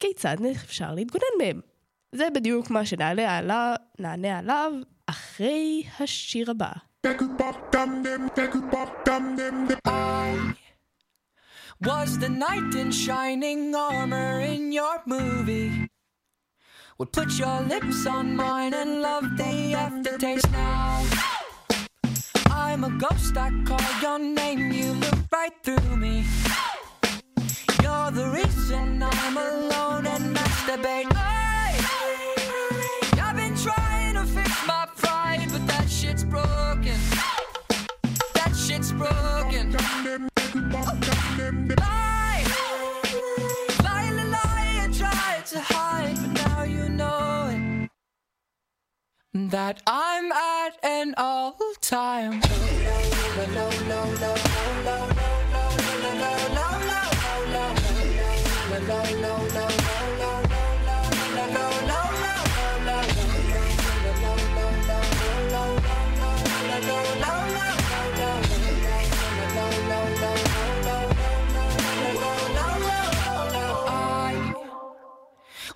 כיצד 0.00 0.36
אפשר 0.64 0.94
להתגונן 0.94 1.24
מהם? 1.38 1.60
זה 2.12 2.28
בדיוק 2.34 2.70
מה 2.70 2.86
שנעלה 2.86 3.38
עליו, 3.38 3.74
נענה 3.98 4.38
עליו 4.38 4.72
אחרי 5.06 5.84
השיר 6.00 6.50
הבא. 6.50 6.72
Was 11.84 12.10
the 12.24 12.30
knight 12.42 12.72
in 12.82 12.90
shining 13.04 13.74
armor 13.74 14.40
in 14.54 14.72
your 14.72 14.96
movie? 15.06 15.95
Would 16.98 17.12
put 17.12 17.38
your 17.38 17.60
lips 17.60 18.06
on 18.06 18.34
mine 18.34 18.72
and 18.72 19.02
love 19.02 19.36
the 19.36 19.74
aftertaste 19.74 20.50
now. 20.50 21.04
I'm 22.50 22.84
a 22.84 22.90
ghost, 22.90 23.36
I 23.36 23.50
call 23.66 24.00
your 24.00 24.18
name, 24.18 24.72
you 24.72 24.92
look 24.92 25.18
right 25.30 25.52
through 25.62 25.96
me. 25.98 26.24
You're 27.82 28.10
the 28.12 28.30
reason 28.32 29.02
I'm 29.02 29.36
alone 29.36 30.06
and 30.06 30.34
masturbate. 30.34 31.12
Hey! 31.12 31.76
I've 33.20 33.36
been 33.36 33.54
trying 33.56 34.14
to 34.14 34.24
fix 34.24 34.66
my 34.66 34.88
pride, 34.96 35.48
but 35.52 35.66
that 35.66 35.90
shit's 35.90 36.24
broken. 36.24 36.98
That 38.32 38.56
shit's 38.56 38.92
broken. 38.92 39.76
Lie, 41.76 42.15
That 49.36 49.82
I'm 49.86 50.32
at 50.32 50.78
an 50.82 51.14
all 51.18 51.58
time. 51.82 52.40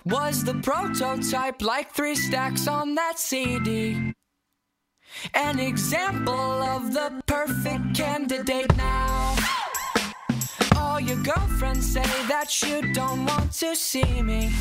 Was 0.05 0.43
the 0.43 0.55
prototype, 0.55 1.61
like 1.61 1.91
three 1.91 2.15
stacks 2.15 2.67
on 2.67 2.95
that 2.95 3.19
CD. 3.19 4.13
An 5.33 5.59
example 5.59 6.63
of 6.63 6.93
the 6.93 7.21
perfect 7.27 7.95
candidate 7.95 8.75
now. 8.77 9.35
All 10.77 10.99
your 10.99 11.17
girlfriends 11.17 11.85
say 11.85 12.03
that 12.27 12.61
you 12.63 12.93
don't 12.93 13.25
want 13.25 13.51
to 13.53 13.75
see 13.75 14.21
me. 14.21 14.51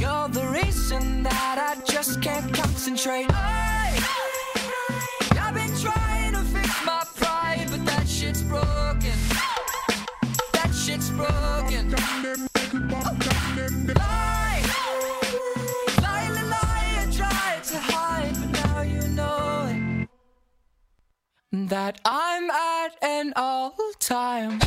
You're 0.00 0.28
the 0.28 0.46
reason 0.48 1.22
that 1.22 1.58
I 1.58 1.80
just 1.90 2.20
can't 2.20 2.52
concentrate. 2.52 3.30
Hey! 3.30 3.98
I've 5.40 5.54
been 5.54 5.74
trying 5.78 6.32
to 6.32 6.40
fix 6.40 6.84
my 6.84 7.04
pride, 7.14 7.66
but 7.70 7.84
that 7.86 8.08
shit's 8.08 8.42
broken. 8.42 9.18
That 10.52 10.72
shit's 10.74 11.10
broken 11.10 12.53
that 21.68 22.00
I'm 22.04 22.50
at 22.50 22.96
an 23.02 23.32
all 23.36 23.74
time. 23.98 24.60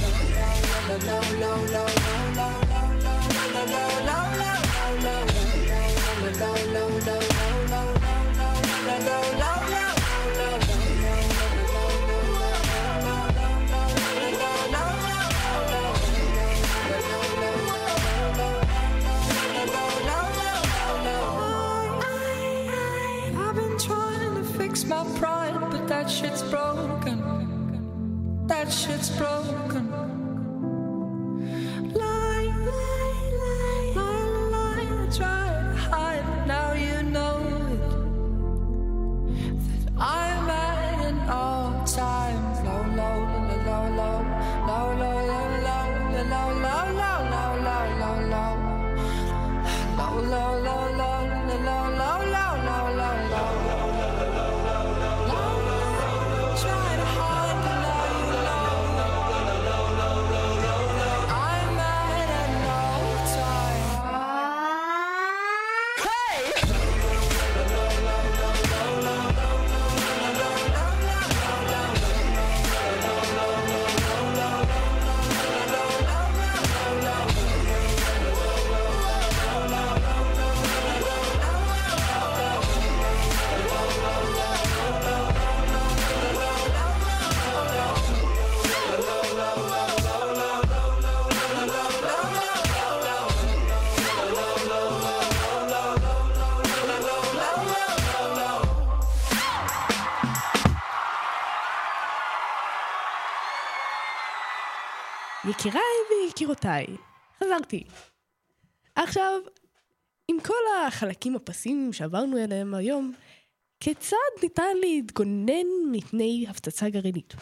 ויקירותיי, 106.67 106.97
חזרתי. 107.39 107.83
עכשיו, 108.95 109.41
עם 110.27 110.37
כל 110.43 110.87
החלקים 110.87 111.35
הפסימיים 111.35 111.93
שעברנו 111.93 112.37
אליהם 112.37 112.73
היום, 112.73 113.13
כיצד 113.79 114.15
ניתן 114.43 114.77
להתגונן 114.81 115.67
מפני 115.91 116.45
הפצצה 116.49 116.89
גרעינית? 116.89 117.33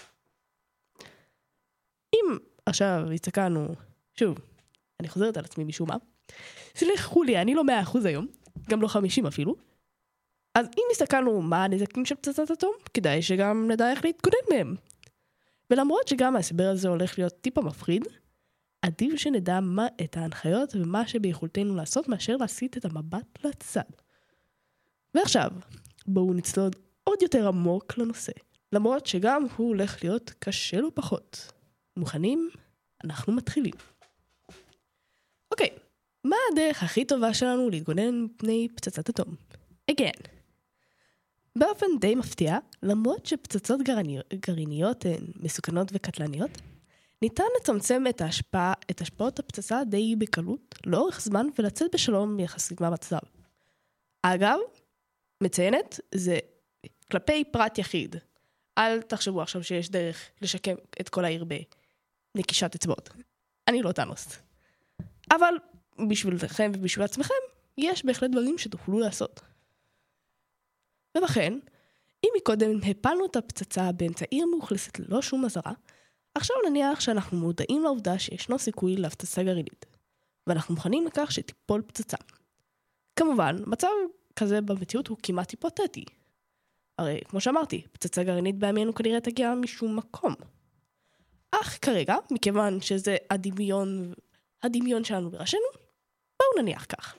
אם 2.14 2.38
עכשיו 2.66 3.12
הסתכלנו, 3.14 3.68
שוב, 4.20 4.38
אני 5.00 5.08
חוזרת 5.08 5.38
על 5.38 5.46
עצמי 5.46 5.64
משום 5.64 5.90
מה, 5.90 5.96
סלחו 6.76 7.24
לי, 7.24 7.42
אני 7.42 7.56
לא 7.56 7.64
מאה 7.64 7.82
אחוז 7.82 8.06
היום, 8.06 8.28
גם 8.70 8.82
לא 8.82 8.88
חמישים 8.88 9.26
אפילו, 9.26 9.56
אז 10.56 10.66
אם 10.68 10.84
הסתכלנו 10.92 11.42
מה 11.42 11.64
הנזקים 11.64 12.06
של 12.06 12.16
פצצת 12.16 12.52
אטום, 12.52 12.74
כדאי 12.94 13.22
שגם 13.22 13.72
נדע 13.72 13.92
איך 13.92 14.06
להתגונן 14.06 14.38
מהם. 14.50 14.76
ולמרות 15.70 16.08
שגם 16.08 16.36
ההסבר 16.36 16.64
הזה 16.64 16.88
הולך 16.88 17.20
להיות 17.20 17.34
טיפה 17.42 17.62
מפחיד, 17.62 18.08
עדיף 18.86 19.16
שנדע 19.16 19.60
מה 19.60 19.88
את 20.04 20.18
ההנחיות 20.18 20.76
ומה 20.76 21.08
שביכולתנו 21.08 21.76
לעשות 21.76 22.08
מאשר 22.08 22.38
להסיט 22.38 22.78
את 22.78 22.86
המבט 22.86 23.46
לצד. 23.46 23.82
ועכשיו, 25.16 25.52
בואו 26.08 26.34
נצלול 26.34 26.70
עוד 27.04 27.22
יותר 27.22 27.48
עמוק 27.48 27.98
לנושא, 27.98 28.32
למרות 28.74 29.06
שגם 29.06 29.46
הוא 29.58 29.68
הולך 29.68 30.04
להיות 30.04 30.34
קשה 30.40 30.82
לא 30.82 30.92
פחות. 30.94 31.52
מוכנים? 31.98 32.50
אנחנו 33.04 33.34
מתחילים. 33.34 33.74
אוקיי, 35.52 35.70
מה 36.24 36.36
הדרך 36.52 36.84
הכי 36.84 37.06
טובה 37.06 37.34
שלנו 37.34 37.70
להתגונן 37.70 38.24
מפני 38.24 38.68
פצצת 38.76 39.10
אטום? 39.10 39.36
again. 39.92 40.28
באופן 41.56 41.86
די 42.00 42.16
מפתיע, 42.16 42.58
למרות 42.84 43.26
שפצצות 43.26 43.80
גרעיניות 44.46 45.06
הן 45.06 45.26
מסוכנות 45.36 45.88
וקטלניות, 45.94 46.62
ניתן 47.26 47.44
לצמצם 47.62 48.04
את, 48.10 48.22
ההשפעה, 48.22 48.74
את 48.92 49.02
השפעות 49.02 49.40
הפצצה 49.40 49.84
די 49.84 50.16
בקלות, 50.16 50.76
לאורך 50.86 51.22
זמן, 51.22 51.48
ולצאת 51.60 51.92
בשלום 51.94 52.40
יחסית 52.40 52.82
מהמצב. 52.82 53.20
אגב, 54.22 54.58
מציינת, 55.42 56.00
זה 56.16 56.40
כלפי 57.12 57.44
פרט 57.44 57.78
יחיד. 57.78 58.16
אל 58.78 59.02
תחשבו 59.02 59.42
עכשיו 59.42 59.64
שיש 59.64 59.90
דרך 59.90 60.30
לשקם 60.42 60.76
את 61.02 61.10
כל 61.10 61.26
העיר 61.26 61.46
בנקישת 62.36 62.76
אצבעות. 62.76 63.10
אני 63.68 63.82
לא 63.82 63.92
טאנוס. 63.92 64.38
אבל 65.32 65.54
בשבילכם 66.10 66.72
ובשביל 66.76 67.06
עצמכם, 67.06 67.34
יש 67.78 68.06
בהחלט 68.06 68.32
דברים 68.32 68.58
שתוכלו 68.58 69.00
לעשות. 69.00 69.42
ובכן, 71.18 71.54
אם 72.24 72.30
מקודם 72.38 72.80
הפלנו 72.90 73.26
את 73.26 73.36
הפצצה 73.36 73.92
באמצע 73.92 74.26
עיר 74.32 74.46
מאוכלסת 74.46 75.00
ללא 75.00 75.22
שום 75.22 75.46
אזהרה, 75.46 75.74
עכשיו 76.36 76.56
נניח 76.70 77.00
שאנחנו 77.00 77.38
מודעים 77.38 77.84
לעובדה 77.84 78.20
שישנו 78.20 78.60
סיכוי 78.60 78.96
להפצצה 78.96 79.44
גרעינית, 79.44 79.86
ואנחנו 80.48 80.76
מוכנים 80.76 81.06
לכך 81.06 81.32
שתיפול 81.32 81.82
פצצה. 81.88 82.18
כמובן, 83.16 83.56
מצב 83.68 83.88
כזה 84.36 84.62
במציאות 84.62 85.08
הוא 85.08 85.18
כמעט 85.24 85.52
היפותטי. 85.52 86.06
הרי, 86.98 87.20
כמו 87.30 87.42
שאמרתי, 87.42 87.82
פצצה 87.92 88.24
גרעינית 88.24 88.60
בימינו 88.60 88.96
כנראה 88.96 89.22
תגיע 89.22 89.54
משום 89.56 89.96
מקום. 89.96 90.34
אך 91.52 91.80
כרגע, 91.82 92.16
מכיוון 92.32 92.82
שזה 92.82 93.18
הדמיון, 93.30 94.14
הדמיון 94.64 95.04
שלנו 95.04 95.32
בראשינו, 95.32 95.66
בואו 96.40 96.64
נניח 96.64 96.86
כך. 96.90 97.16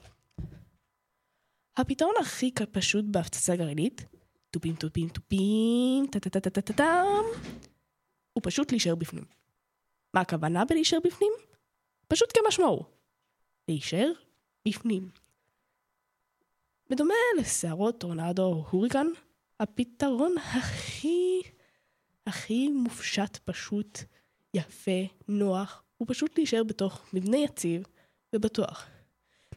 הפתרון 1.76 2.14
הכי 2.20 2.50
פשוט 2.72 3.04
בהפצצה 3.08 3.56
גרעינית, 3.56 4.04
טופים 4.50 4.74
טופים 4.74 5.08
טופים, 5.08 6.06
טה 6.10 6.20
טה 6.20 6.30
טה 6.30 6.40
טה 6.40 6.50
טה 6.50 6.60
טה 6.60 6.72
טם, 6.72 7.24
הוא 8.36 8.42
פשוט 8.44 8.72
להישאר 8.72 8.94
בפנים. 8.94 9.24
מה 10.14 10.20
הכוונה 10.20 10.64
בלהישאר 10.64 10.98
בפנים? 11.04 11.32
פשוט 12.08 12.38
כמשמעו. 12.38 12.84
להישאר 13.68 14.12
בפנים. 14.68 15.10
בדומה 16.90 17.14
לסערות 17.38 18.00
טורנדו 18.00 18.42
או 18.42 18.64
הוריקן, 18.70 19.06
הפתרון 19.60 20.34
הכי, 20.38 21.42
הכי 22.26 22.68
מופשט, 22.68 23.36
פשוט, 23.44 23.98
יפה, 24.54 25.00
נוח, 25.28 25.82
הוא 25.96 26.08
פשוט 26.10 26.38
להישאר 26.38 26.64
בתוך 26.64 27.06
מבנה 27.12 27.36
יציב 27.36 27.82
ובטוח. 28.32 28.86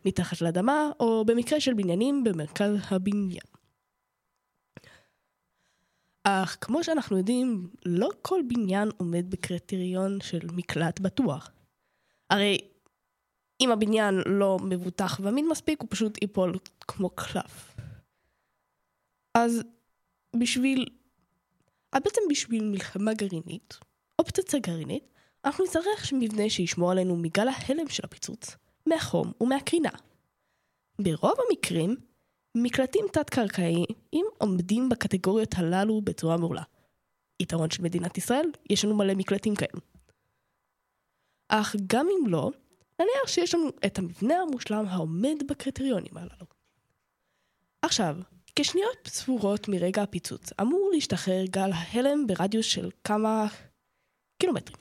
מתחת 0.05 0.41
לאדמה, 0.41 0.91
או 0.99 1.25
במקרה 1.25 1.59
של 1.59 1.73
בניינים 1.73 2.23
במרכז 2.23 2.75
הבניין. 2.91 3.59
אך 6.24 6.57
כמו 6.61 6.84
שאנחנו 6.84 7.17
יודעים, 7.17 7.70
לא 7.86 8.09
כל 8.22 8.41
בניין 8.47 8.89
עומד 8.97 9.26
בקריטריון 9.30 10.22
של 10.22 10.47
מקלט 10.53 10.99
בטוח. 10.99 11.51
הרי 12.30 12.57
אם 13.61 13.72
הבניין 13.72 14.15
לא 14.26 14.57
מבוטח 14.61 15.20
ואמין 15.24 15.47
מספיק, 15.47 15.82
הוא 15.82 15.88
פשוט 15.91 16.22
ייפול 16.22 16.57
כמו 16.82 17.09
קלף. 17.09 17.76
אז 19.34 19.63
בשביל... 20.39 20.86
אז 21.91 22.01
בעצם 22.03 22.22
בשביל 22.30 22.63
מלחמה 22.63 23.13
גרעינית, 23.13 23.78
או 24.20 24.26
פצצה 24.26 24.59
גרעינית, 24.59 25.03
אנחנו 25.45 25.65
נצטרך 25.65 26.13
מבנה 26.13 26.49
שישמור 26.49 26.91
עלינו 26.91 27.15
מגל 27.15 27.47
ההלם 27.47 27.89
של 27.89 28.05
הפיצוץ, 28.05 28.55
מהחום 28.86 29.32
ומהקרינה. 29.41 29.89
ברוב 31.01 31.34
המקרים, 31.49 31.95
מקלטים 32.55 33.05
תת-קרקעיים 33.13 34.25
עומדים 34.37 34.89
בקטגוריות 34.89 35.53
הללו 35.57 36.01
בצורה 36.01 36.37
מעולה. 36.37 36.63
יתרון 37.39 37.69
של 37.69 37.83
מדינת 37.83 38.17
ישראל, 38.17 38.45
יש 38.69 38.85
לנו 38.85 38.95
מלא 38.95 39.13
מקלטים 39.15 39.55
כאלו. 39.55 39.81
אך 41.49 41.75
גם 41.87 42.07
אם 42.09 42.27
לא, 42.27 42.51
נניח 42.99 43.27
שיש 43.27 43.55
לנו 43.55 43.69
את 43.85 43.99
המבנה 43.99 44.35
המושלם 44.35 44.85
העומד 44.87 45.35
בקריטריונים 45.49 46.17
הללו. 46.17 46.45
עכשיו, 47.81 48.15
כשניות 48.55 49.07
ספורות 49.07 49.67
מרגע 49.67 50.03
הפיצוץ, 50.03 50.49
אמור 50.61 50.89
להשתחרר 50.93 51.45
גל 51.45 51.69
ההלם 51.73 52.27
ברדיוס 52.27 52.65
של 52.65 52.89
כמה 53.03 53.47
קילומטרים. 54.41 54.77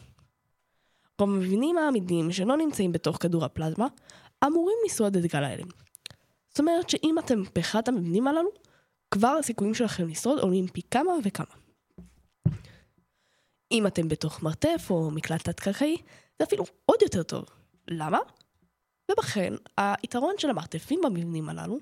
רוב 1.20 1.30
המבנים 1.30 1.78
העמידים 1.78 2.32
שלא 2.32 2.56
נמצאים 2.56 2.92
בתוך 2.92 3.16
כדור 3.20 3.44
הפלזמה, 3.44 3.86
אמורים 4.46 4.76
לשרוד 4.86 5.16
את 5.16 5.22
גל 5.22 5.44
ההלם. 5.44 5.68
זאת 6.48 6.58
אומרת 6.58 6.90
שאם 6.90 7.18
אתם 7.18 7.42
באחד 7.54 7.88
המבנים 7.88 8.26
הללו, 8.26 8.50
כבר 9.10 9.36
הסיכויים 9.38 9.74
שלכם 9.74 10.08
לשרוד 10.08 10.38
עולים 10.38 10.66
פי 10.68 10.80
כמה 10.90 11.12
וכמה. 11.24 11.54
אם 13.72 13.86
אתם 13.86 14.08
בתוך 14.08 14.42
מרתף 14.42 14.86
או 14.90 15.10
מקלט 15.10 15.48
תת-קרקעי, 15.48 15.96
זה 16.38 16.44
אפילו 16.44 16.64
עוד 16.86 17.02
יותר 17.02 17.22
טוב. 17.22 17.44
למה? 17.88 18.18
ובכן, 19.10 19.52
היתרון 19.76 20.34
של 20.38 20.50
המרתפים 20.50 21.00
במבנים 21.04 21.48
הללו, 21.48 21.78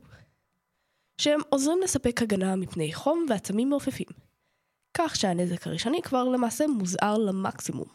שהם 1.18 1.40
עוזרים 1.48 1.78
לספק 1.82 2.22
הגנה 2.22 2.56
מפני 2.56 2.94
חום 2.94 3.26
ועצמים 3.30 3.70
מעופפים. 3.70 4.06
כך 4.98 5.16
שהנזק 5.16 5.66
הראשוני 5.66 6.02
כבר 6.02 6.24
למעשה 6.24 6.66
מוזער 6.66 7.18
למקסימום. 7.18 7.88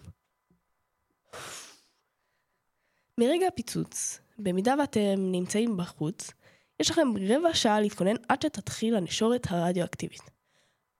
מרגע 3.19 3.47
הפיצוץ, 3.47 4.19
במידה 4.38 4.76
ואתם 4.80 5.15
נמצאים 5.17 5.78
בחוץ, 5.78 6.32
יש 6.82 6.91
לכם 6.91 7.07
רבע 7.29 7.53
שעה 7.53 7.82
להתכונן 7.82 8.15
עד 8.29 8.41
שתתחיל 8.41 8.95
הנשורת 8.95 9.47
הרדיואקטיבית. 9.49 10.21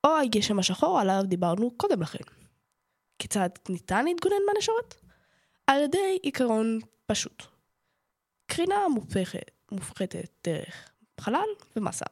או 0.04 0.18
הגשם 0.18 0.60
השחור 0.60 1.00
עליו 1.00 1.22
דיברנו 1.26 1.72
קודם 1.78 2.02
לכן. 2.02 2.24
כיצד 3.20 3.50
ניתן 3.70 4.06
להתגונן 4.06 4.36
מהנשורת? 4.48 4.96
על 5.68 5.82
ידי 5.82 6.18
עיקרון 6.24 6.80
פשוט. 7.06 7.44
קרינה 8.46 8.76
מופחת, 8.94 9.52
מופחתת 9.72 10.32
דרך 10.44 10.90
חלל 11.20 11.50
ומסה. 11.76 12.06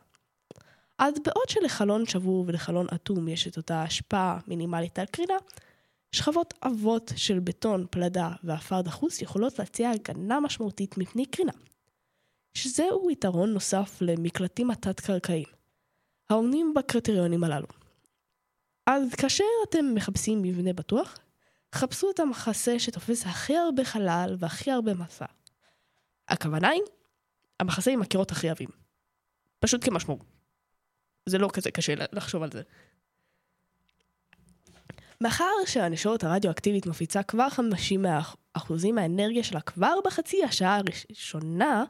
אז 0.98 1.14
בעוד 1.26 1.50
שלחלון 1.50 2.06
שבור 2.06 2.46
ולחלון 2.48 2.88
אטום 2.96 3.28
יש 3.28 3.48
את 3.48 3.58
אותה 3.58 3.84
השפעה 3.84 4.40
מינימלית 4.48 5.00
על 5.00 5.06
קרינה, 5.06 5.38
שכבות 6.12 6.54
עבות 6.62 7.12
של 7.16 7.40
בטון, 7.40 7.86
פלדה 7.92 8.32
ועפר 8.44 8.82
דחוס 8.82 9.22
יכולות 9.22 9.60
להציע 9.60 9.90
הגנה 9.90 10.40
משמעותית 10.40 10.98
מפני 10.98 11.26
קרינה. 11.26 11.54
שזהו 12.54 13.12
יתרון 13.12 13.54
נוסף 13.54 13.98
למקלטים 14.02 14.72
התת-קרקעיים, 14.72 15.46
העומדים 16.30 16.74
בקריטריונים 16.76 17.44
הללו. 17.44 17.68
אז 18.88 19.16
כאשר 19.16 19.44
אתם 19.70 19.86
מחפשים 19.96 20.42
מבנה 20.42 20.74
בטוח, 20.74 21.18
חפשו 21.76 22.12
את 22.12 22.20
המחסה 22.20 22.80
שתופס 22.80 23.26
הכי 23.26 23.58
הרבה 23.58 23.84
חלל 23.84 24.36
והכי 24.40 24.72
הרבה 24.72 24.94
מסה. 24.94 25.26
הכוונה 26.28 26.70
היא, 26.70 26.82
המחסה 27.60 27.92
עם 27.92 28.02
הקירות 28.02 28.32
הכי 28.32 28.50
עבים. 28.50 28.70
פשוט 29.60 29.86
כמשמעות. 29.86 30.20
זה 31.26 31.38
לא 31.38 31.50
כזה 31.54 31.72
קשה 31.72 31.94
לחשוב 32.12 32.44
על 32.44 32.52
זה. 32.52 32.62
מאחר 35.22 35.46
שהנשורת 35.66 36.24
הרדיואקטיבית 36.24 36.86
מפיצה 36.86 37.24
כבר 37.24 37.48
50% 38.58 38.60
מהאנרגיה 38.94 39.44
שלה 39.44 39.62
כבר 39.62 39.94
בחצי 40.06 40.44
השעה 40.44 40.78
הראשונה, 40.78 41.84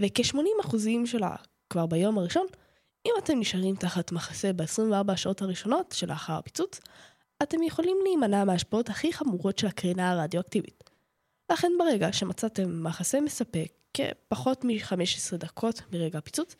וכ-80% 0.00 0.76
שלה 1.04 1.36
כבר 1.70 1.86
ביום 1.86 2.18
הראשון, 2.18 2.46
אם 3.06 3.12
אתם 3.18 3.38
נשארים 3.38 3.76
תחת 3.76 4.12
מחסה 4.12 4.52
ב-24 4.52 5.12
השעות 5.12 5.42
הראשונות 5.42 5.92
שלאחר 5.92 6.32
הפיצוץ, 6.32 6.80
אתם 7.42 7.62
יכולים 7.62 7.96
להימנע 8.04 8.44
מההשפעות 8.44 8.88
הכי 8.88 9.12
חמורות 9.12 9.58
של 9.58 9.66
הקרינה 9.66 10.10
הרדיואקטיבית. 10.10 10.90
לכן 11.52 11.72
ברגע 11.78 12.12
שמצאתם 12.12 12.82
מחסה 12.82 13.20
מספק 13.20 13.72
כפחות 13.94 14.64
מ-15 14.64 15.36
דקות 15.36 15.82
מרגע 15.92 16.18
הפיצוץ, 16.18 16.54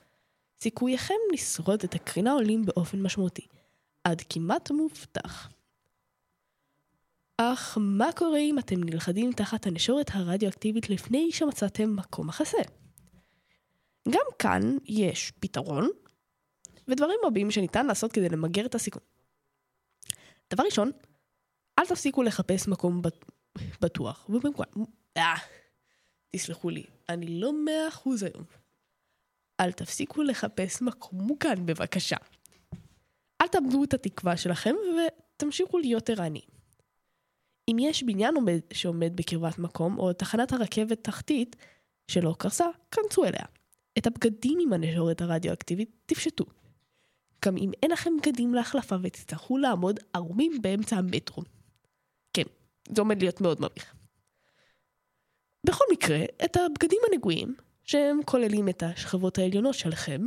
סיכוייכם 0.61 1.15
לשרוד 1.33 1.81
את 1.85 1.95
הקרינה 1.95 2.33
עולים 2.33 2.67
באופן 2.67 3.03
משמעותי, 3.03 3.47
עד 4.05 4.23
כמעט 4.29 4.71
מובטח. 4.71 5.49
אך 7.39 7.79
מה 7.81 8.13
קורה 8.17 8.39
אם 8.39 8.59
אתם 8.59 8.85
נלכדים 8.85 9.33
תחת 9.33 9.67
הנשורת 9.67 10.11
הרדיואקטיבית 10.15 10.91
לפני 10.91 11.33
שמצאתם 11.33 11.97
מקום 11.97 12.27
מחסה? 12.27 12.59
גם 14.09 14.27
כאן 14.39 14.77
יש 14.85 15.31
פתרון, 15.41 15.91
ודברים 16.89 17.19
רבים 17.27 17.51
שניתן 17.51 17.87
לעשות 17.87 18.13
כדי 18.13 18.29
למגר 18.29 18.67
את 18.67 18.75
הסיכון. 18.75 19.03
דבר 20.53 20.65
ראשון, 20.65 20.91
אל 21.79 21.87
תפסיקו 21.87 22.23
לחפש 22.23 22.69
מקום 22.69 23.03
בט... 23.03 23.25
בטוח. 23.81 24.27
אה, 25.17 25.35
תסלחו 26.31 26.71
לי, 26.71 26.85
אני 27.09 27.41
לא 27.41 27.65
מאה 27.65 27.89
אחוז 27.89 28.23
היום. 28.23 28.45
אל 29.61 29.73
תפסיקו 29.73 30.23
לחפש 30.23 30.83
מקום 30.83 31.21
מוגן 31.21 31.67
בבקשה. 31.67 32.17
אל 33.41 33.49
תאבדו 33.49 33.85
את 33.85 33.95
התקווה 33.95 34.37
שלכם 34.37 34.75
ותמשיכו 35.37 35.79
להיות 35.79 36.11
ערניים. 36.11 36.55
אם 37.71 37.77
יש 37.81 38.03
בניין 38.03 38.35
עומד, 38.35 38.61
שעומד 38.73 39.17
בקרבת 39.17 39.59
מקום 39.59 39.99
או 39.99 40.13
תחנת 40.13 40.53
הרכבת 40.53 41.05
תחתית 41.05 41.57
שלא 42.11 42.35
קרסה, 42.39 42.67
כנסו 42.91 43.25
אליה. 43.25 43.45
את 43.99 44.07
הבגדים 44.07 44.59
עם 44.63 44.73
הנשורת 44.73 45.21
הרדיואקטיבית 45.21 45.91
תפשטו. 46.07 46.45
גם 47.45 47.57
אם 47.57 47.71
אין 47.83 47.91
לכם 47.91 48.11
בגדים 48.17 48.55
להחלפה 48.55 48.97
ותצטרכו 49.03 49.59
לעמוד 49.59 50.01
ערומים 50.13 50.63
באמצע 50.63 50.97
המטרו. 50.97 51.43
כן, 52.33 52.43
זה 52.89 53.01
עומד 53.01 53.23
להיות 53.23 53.41
מאוד 53.41 53.61
מביך. 53.61 53.95
בכל 55.67 55.85
מקרה, 55.93 56.19
את 56.45 56.57
הבגדים 56.57 56.99
הנגועים, 57.13 57.55
שהם 57.85 58.21
כוללים 58.25 58.69
את 58.69 58.83
השכבות 58.83 59.39
העליונות 59.39 59.75
שלכם, 59.75 60.23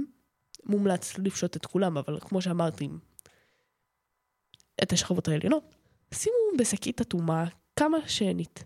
מומלץ 0.65 1.17
לפשוט 1.17 1.55
את 1.55 1.65
כולם, 1.65 1.97
אבל 1.97 2.19
כמו 2.19 2.41
שאמרתי, 2.41 2.89
את 4.83 4.93
השכבות 4.93 5.27
העליונות, 5.27 5.75
שימו 6.13 6.35
בשקית 6.59 7.01
אטומה 7.01 7.45
כמה, 7.75 7.97
שנית, 8.07 8.63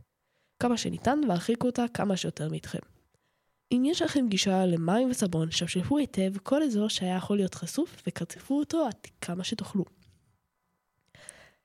כמה 0.60 0.78
שניתן 0.78 1.20
והרחיקו 1.28 1.68
אותה 1.68 1.86
כמה 1.94 2.18
שיותר 2.18 2.50
מאיתכם. 2.50 2.91
אם 3.72 3.84
יש 3.86 4.02
לכם 4.02 4.28
גישה 4.30 4.66
למים 4.66 5.10
וסבון, 5.10 5.52
שפשפו 5.52 5.98
היטב 5.98 6.38
כל 6.44 6.64
אזור 6.64 6.88
שהיה 6.88 7.16
יכול 7.16 7.38
להיות 7.38 7.56
חשוף 7.56 8.04
וקרצפו 8.08 8.60
אותו 8.60 8.86
עד 8.86 9.08
כמה 9.22 9.44
שתוכלו. 9.44 9.86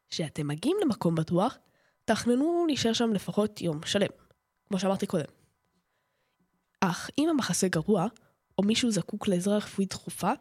כשאתם 0.08 0.46
מגיעים 0.46 0.76
למקום 0.82 1.14
בטוח, 1.14 1.58
תכננו 2.04 2.64
להישאר 2.66 2.92
שם 2.92 3.12
לפחות 3.12 3.60
יום 3.60 3.80
שלם, 3.86 4.08
כמו 4.68 4.78
שאמרתי 4.78 5.06
קודם. 5.06 5.24
אך 6.80 7.10
אם 7.18 7.28
המחסה 7.28 7.68
גרוע, 7.68 8.06
או 8.58 8.62
מישהו 8.62 8.90
זקוק 8.90 9.28
לעזרה 9.28 9.56
רפואית 9.56 9.90
דחופה, 9.90 10.32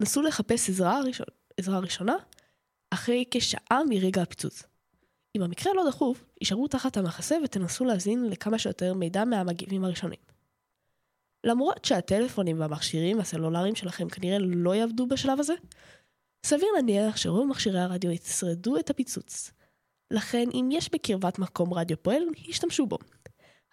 נסו 0.00 0.22
לחפש 0.22 0.68
עזרה, 0.68 1.00
ראשון, 1.00 1.26
עזרה 1.56 1.78
ראשונה 1.78 2.16
אחרי 2.90 3.24
כשעה 3.30 3.80
מרגע 3.88 4.22
הפיצוץ. 4.22 4.62
אם 5.36 5.42
המקרה 5.42 5.72
לא 5.74 5.88
דחוף, 5.88 6.24
יישארו 6.40 6.68
תחת 6.68 6.96
המחסה 6.96 7.36
ותנסו 7.44 7.84
להזין 7.84 8.24
לכמה 8.24 8.58
שיותר 8.58 8.94
מידע 8.94 9.24
מהמגיבים 9.24 9.84
הראשונים. 9.84 10.25
למרות 11.46 11.84
שהטלפונים 11.84 12.60
והמכשירים 12.60 13.20
הסלולריים 13.20 13.74
שלכם 13.74 14.08
כנראה 14.08 14.38
לא 14.38 14.74
יעבדו 14.74 15.06
בשלב 15.06 15.40
הזה, 15.40 15.54
סביר 16.46 16.68
להניח 16.76 17.16
שרוב 17.16 17.48
מכשירי 17.48 17.80
הרדיו 17.80 18.10
ישרדו 18.10 18.78
את 18.78 18.90
הפיצוץ. 18.90 19.50
לכן 20.10 20.48
אם 20.54 20.68
יש 20.72 20.90
בקרבת 20.92 21.38
מקום 21.38 21.74
רדיו 21.74 22.02
פועל, 22.02 22.22
השתמשו 22.48 22.86
בו. 22.86 22.98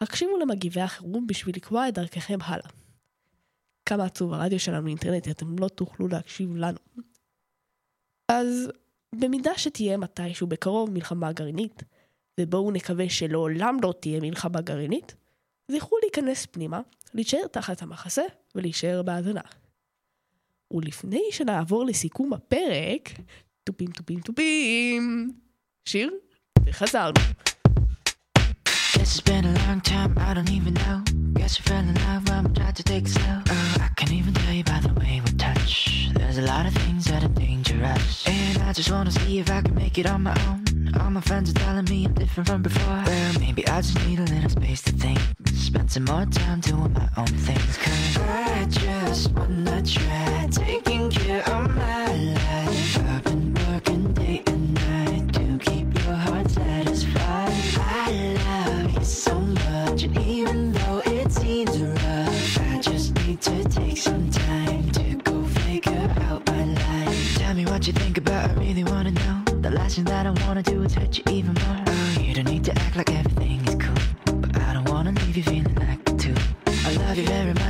הקשיבו 0.01 0.37
למגיבי 0.37 0.81
החירום 0.81 1.27
בשביל 1.27 1.55
לקבוע 1.55 1.87
את 1.87 1.93
דרככם 1.93 2.37
הלאה. 2.41 2.69
כמה 3.85 4.05
עצוב 4.05 4.33
הרדיו 4.33 4.59
שלנו 4.59 4.87
אינטרנט, 4.87 5.27
אתם 5.27 5.59
לא 5.59 5.67
תוכלו 5.67 6.07
להקשיב 6.07 6.55
לנו. 6.55 6.79
אז 8.31 8.69
במידה 9.15 9.51
שתהיה 9.57 9.97
מתישהו 9.97 10.47
בקרוב 10.47 10.91
מלחמה 10.91 11.31
גרעינית, 11.31 11.83
ובואו 12.39 12.71
נקווה 12.71 13.09
שלעולם 13.09 13.77
לא 13.83 13.93
תהיה 13.99 14.19
מלחמה 14.19 14.61
גרעינית, 14.61 15.15
זכרו 15.71 15.97
להיכנס 16.03 16.45
פנימה, 16.45 16.81
להישאר 17.13 17.47
תחת 17.51 17.81
המחסה 17.81 18.23
ולהישאר 18.55 19.01
בהאזנה. 19.01 19.41
ולפני 20.73 21.23
שנעבור 21.31 21.85
לסיכום 21.85 22.33
הפרק, 22.33 23.09
תופים 23.63 23.91
תופים 23.91 24.19
תופים, 24.19 25.31
שיר 25.85 26.11
וחזרנו. 26.65 27.19
It's 28.95 29.19
been 29.19 29.45
a 29.45 29.53
long 29.65 29.81
time, 29.81 30.13
I 30.17 30.33
don't 30.33 30.51
even 30.57 30.73
know. 30.75 30.97
Guess 31.37 31.59
I 31.59 31.61
fell 31.67 31.85
in 31.91 31.95
love, 32.05 32.23
I'm 32.35 32.53
trying 32.53 32.77
to 32.81 32.83
take 32.91 33.05
it 33.05 33.13
slow. 33.17 33.39
Oh, 33.55 33.75
I 33.87 33.89
can't 33.97 34.13
even 34.19 34.33
tell 34.33 34.53
you 34.59 34.63
by 34.63 34.79
the 34.85 34.93
way 34.99 35.13
we 35.25 35.31
touch. 35.47 35.73
There's 36.13 36.37
a 36.37 36.45
lot 36.53 36.65
of 36.69 36.73
things 36.83 37.03
that 37.09 37.21
are 37.27 37.35
dangerous. 37.47 38.25
And 38.27 38.57
I 38.69 38.71
just 38.79 38.89
wanna 38.91 39.11
see 39.11 39.39
if 39.39 39.49
I 39.57 39.59
can 39.65 39.75
make 39.83 39.97
it 40.01 40.05
on 40.13 40.21
my 40.29 40.35
own. 40.47 40.59
All 40.99 41.11
my 41.17 41.21
friends 41.29 41.49
are 41.51 41.59
telling 41.65 41.85
me 41.85 42.05
I'm 42.05 42.13
different 42.13 42.47
from 42.49 42.61
before. 42.61 43.01
Well, 43.05 43.33
maybe 43.45 43.67
I 43.67 43.81
just 43.81 43.97
need 44.07 44.19
a 44.19 44.27
little 44.33 44.49
space 44.57 44.81
to 44.83 44.93
think. 45.03 45.19
Spend 45.73 45.91
some 45.91 46.05
more 46.05 46.25
time 46.27 46.59
doing 46.59 46.93
my 46.93 47.09
own 47.17 47.25
things. 47.25 47.77
Cause 47.77 48.17
I 48.17 48.65
just 48.69 49.31
wanna 49.31 49.81
try 49.81 50.47
taking 50.51 51.09
care 51.09 51.41
of 51.49 51.75
my 51.75 52.05
life. 52.13 52.99
I've 53.09 53.23
been 53.23 53.55
working 53.67 54.13
day 54.13 54.43
and 54.45 54.75
night 54.75 55.33
to 55.33 55.57
keep 55.57 55.91
your 56.05 56.13
heart 56.13 56.47
satisfied. 56.51 57.53
I 57.79 58.37
love 58.45 58.93
you 58.93 59.03
so 59.03 59.33
much, 59.39 60.03
and 60.03 60.15
even 60.19 60.73
though 60.73 61.01
it 61.07 61.31
seems 61.31 61.75
rough, 61.81 62.59
I 62.59 62.77
just 62.79 63.15
need 63.25 63.41
to 63.41 63.63
take 63.63 63.97
some 63.97 64.29
time 64.29 64.91
to 64.91 65.15
go 65.23 65.43
figure 65.43 66.13
out 66.29 66.45
my 66.51 66.65
life. 66.65 67.37
Tell 67.39 67.55
me 67.55 67.65
what 67.65 67.87
you 67.87 67.93
think 67.93 68.19
about, 68.19 68.51
I 68.51 68.53
really 68.53 68.83
wanna 68.83 69.09
know. 69.09 69.41
The 69.61 69.71
last 69.71 69.95
thing 69.95 70.05
that 70.05 70.27
I 70.27 70.31
wanna 70.45 70.61
do 70.61 70.83
is 70.83 70.93
hurt 70.93 71.17
you 71.17 71.23
even 71.31 71.55
more. 71.65 71.83
Oh, 71.87 72.19
you 72.21 72.35
don't 72.35 72.45
need 72.45 72.63
to 72.65 72.77
act 72.77 72.95
like 72.95 73.09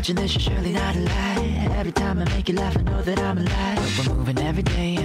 and 0.09 0.17
this 0.17 0.35
is 0.35 0.41
surely 0.41 0.71
not 0.73 0.95
a 0.95 0.99
lie. 0.99 1.69
Every 1.77 1.91
time 1.91 2.21
I 2.21 2.25
make 2.25 2.49
you 2.49 2.55
laugh, 2.55 2.75
I 2.75 2.81
know 2.81 3.01
that 3.03 3.19
I'm 3.19 3.37
alive. 3.37 4.07
We're 4.07 4.15
moving 4.15 4.39
every 4.39 4.63
day, 4.63 4.97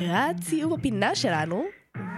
לקראת 0.00 0.42
סיום 0.42 0.72
הפינה 0.72 1.14
שלנו, 1.14 1.64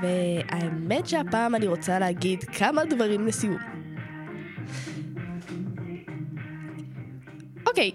והאמת 0.03 1.09
שהפעם 1.09 1.55
אני 1.55 1.67
רוצה 1.67 1.99
להגיד 1.99 2.45
כמה 2.45 2.85
דברים 2.85 3.27
לסיום. 3.27 3.59
אוקיי, 7.67 7.91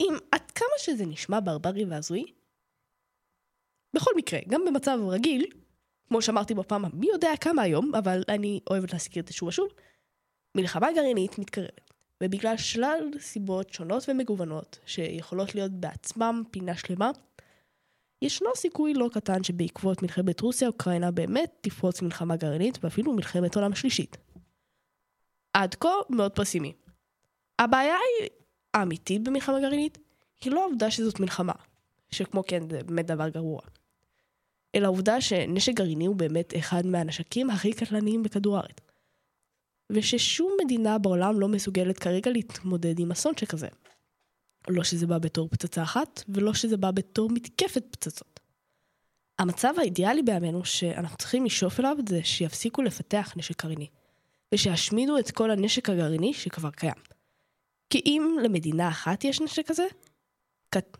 אם 0.00 0.14
עד 0.32 0.50
כמה 0.50 0.68
שזה 0.78 1.06
נשמע 1.06 1.40
ברברי 1.44 1.84
והזוי, 1.84 2.24
בכל 3.94 4.10
מקרה, 4.16 4.40
גם 4.48 4.64
במצב 4.64 4.98
רגיל, 5.08 5.46
כמו 6.08 6.22
שאמרתי 6.22 6.54
בפעם 6.54 6.84
המי 6.84 7.06
יודע 7.12 7.30
כמה 7.40 7.62
היום, 7.62 7.94
אבל 7.94 8.22
אני 8.28 8.60
אוהבת 8.70 8.92
להזכיר 8.92 9.22
את 9.22 9.28
זה 9.28 9.34
שוב 9.34 9.48
ושוב, 9.48 9.68
מלחמה 10.54 10.92
גרעינית 10.92 11.38
מתקרבת. 11.38 11.90
ובגלל 12.22 12.56
שלל 12.56 13.10
סיבות 13.18 13.70
שונות 13.70 14.04
ומגוונות, 14.08 14.78
שיכולות 14.86 15.54
להיות 15.54 15.72
בעצמם 15.72 16.42
פינה 16.50 16.76
שלמה, 16.76 17.10
ישנו 18.22 18.50
סיכוי 18.56 18.94
לא 18.94 19.08
קטן 19.12 19.44
שבעקבות 19.44 20.02
מלחמת 20.02 20.40
רוסיה-אוקראינה 20.40 21.10
באמת 21.10 21.50
תפרוץ 21.60 22.02
מלחמה 22.02 22.36
גרעינית 22.36 22.78
ואפילו 22.84 23.12
מלחמת 23.12 23.56
עולם 23.56 23.74
שלישית. 23.74 24.16
עד 25.52 25.74
כה 25.74 25.88
מאוד 26.10 26.32
פסימי. 26.32 26.72
הבעיה 27.58 27.94
היא 27.94 28.28
האמיתית 28.74 29.24
במלחמה 29.24 29.60
גרעינית 29.60 29.98
היא 30.40 30.52
לא 30.52 30.62
העובדה 30.62 30.90
שזאת 30.90 31.20
מלחמה, 31.20 31.52
שכמו 32.10 32.42
כן 32.46 32.70
זה 32.70 32.82
באמת 32.82 33.06
דבר 33.06 33.28
גרוע, 33.28 33.60
אלא 34.74 34.84
העובדה 34.84 35.20
שנשק 35.20 35.72
גרעיני 35.72 36.06
הוא 36.06 36.16
באמת 36.16 36.54
אחד 36.58 36.86
מהנשקים 36.86 37.50
הכי 37.50 37.72
קטלניים 37.72 38.22
בכדור 38.22 38.56
הארץ. 38.56 38.76
וששום 39.92 40.56
מדינה 40.64 40.98
בעולם 40.98 41.40
לא 41.40 41.48
מסוגלת 41.48 41.98
כרגע 41.98 42.30
להתמודד 42.30 42.98
עם 42.98 43.10
אסון 43.10 43.32
שכזה. 43.36 43.68
לא 44.68 44.84
שזה 44.84 45.06
בא 45.06 45.18
בתור 45.18 45.48
פצצה 45.48 45.82
אחת, 45.82 46.22
ולא 46.28 46.54
שזה 46.54 46.76
בא 46.76 46.90
בתור 46.90 47.30
מתקפת 47.30 47.84
פצצות. 47.90 48.40
המצב 49.38 49.74
האידיאלי 49.78 50.22
בימינו 50.22 50.64
שאנחנו 50.64 51.16
צריכים 51.16 51.44
לשאוף 51.44 51.80
אליו 51.80 51.96
זה 52.08 52.20
שיפסיקו 52.24 52.82
לפתח 52.82 53.32
נשק 53.36 53.64
גרעיני, 53.64 53.88
ושישמידו 54.54 55.18
את 55.18 55.30
כל 55.30 55.50
הנשק 55.50 55.90
הגרעיני 55.90 56.34
שכבר 56.34 56.70
קיים. 56.70 56.94
כי 57.90 58.02
אם 58.06 58.36
למדינה 58.42 58.88
אחת 58.88 59.24
יש 59.24 59.40
נשק 59.40 59.66
כזה, 59.66 59.84
כ- 60.70 60.96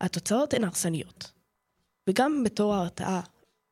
התוצאות 0.00 0.54
הן 0.54 0.64
הרסניות. 0.64 1.32
וגם 2.08 2.44
בתור 2.44 2.74
ההרתעה, 2.74 3.20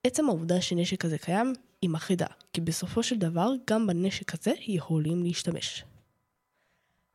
עצם 0.07 0.29
העובדה 0.29 0.61
שנשק 0.61 1.01
כזה 1.01 1.19
קיים 1.19 1.53
היא 1.83 1.91
מחרידה, 1.91 2.27
כי 2.53 2.61
בסופו 2.61 3.03
של 3.03 3.19
דבר 3.19 3.51
גם 3.71 3.87
בנשק 3.87 4.35
הזה 4.35 4.53
יכולים 4.67 5.23
להשתמש. 5.23 5.85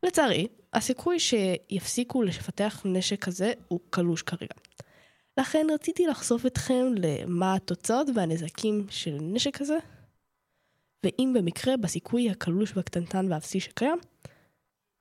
לצערי, 0.05 0.47
הסיכוי 0.73 1.19
שיפסיקו 1.19 2.23
לפתח 2.23 2.81
נשק 2.85 3.25
כזה 3.25 3.53
הוא 3.67 3.79
קלוש 3.89 4.21
כרגע. 4.21 4.55
לכן 5.37 5.67
רציתי 5.73 6.07
לחשוף 6.07 6.45
אתכם 6.45 6.85
למה 6.97 7.55
התוצאות 7.55 8.07
והנזקים 8.15 8.87
של 8.89 9.17
נשק 9.21 9.57
כזה, 9.57 9.77
ואם 11.03 11.33
במקרה 11.35 11.77
בסיכוי 11.77 12.29
הקלוש 12.29 12.77
והקטנטן 12.77 13.31
והאפסי 13.31 13.59
שקיים, 13.59 13.97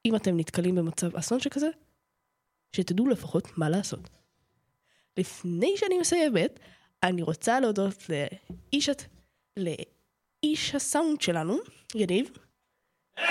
אם 0.05 0.16
אתם 0.16 0.36
נתקלים 0.36 0.74
במצב 0.74 1.16
אסון 1.16 1.40
שכזה, 1.40 1.68
שתדעו 2.72 3.09
לפחות 3.09 3.59
מה 3.59 3.68
לעשות. 3.68 4.09
לפני 5.16 5.72
שאני 5.76 5.98
מסיימת, 5.98 6.61
אני 7.02 7.22
רוצה 7.22 7.61
להודות 7.61 7.94
לאיש, 8.09 8.90
לאיש 9.57 10.74
הסאונד 10.74 11.20
שלנו, 11.20 11.57
יניב. 11.94 12.30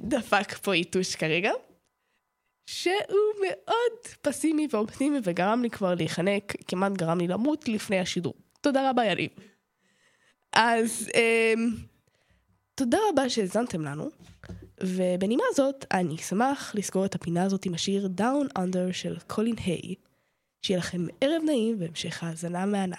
דפק 0.00 0.58
פה 0.58 0.76
יתוש 0.76 1.14
כרגע. 1.14 1.50
שהוא 2.66 3.34
מאוד 3.40 3.98
פסימי 4.22 4.68
ואופטימי 4.70 5.18
וגרם 5.24 5.62
לי 5.62 5.70
כבר 5.70 5.94
להיחנק, 5.94 6.52
כמעט 6.68 6.92
גרם 6.92 7.18
לי 7.18 7.28
למות 7.28 7.68
לפני 7.68 8.00
השידור. 8.00 8.34
תודה 8.60 8.90
רבה 8.90 9.04
יניב. 9.04 9.30
אז 10.52 11.10
אמ, 11.14 11.70
תודה 12.74 12.98
רבה 13.12 13.28
שהאזנתם 13.28 13.82
לנו, 13.82 14.10
ובנימה 14.80 15.44
זאת 15.54 15.84
אני 15.92 16.16
אשמח 16.16 16.74
לסגור 16.74 17.04
את 17.04 17.14
הפינה 17.14 17.42
הזאת 17.42 17.66
עם 17.66 17.74
השיר 17.74 18.08
Down 18.18 18.58
Under 18.58 18.92
של 18.92 19.16
קולין 19.26 19.54
היי. 19.64 19.94
שיהיה 20.62 20.78
לכם 20.78 21.06
ערב 21.20 21.42
נעים 21.44 21.76
והמשך 21.80 22.22
האזנה 22.22 22.66
מהנה. 22.66 22.96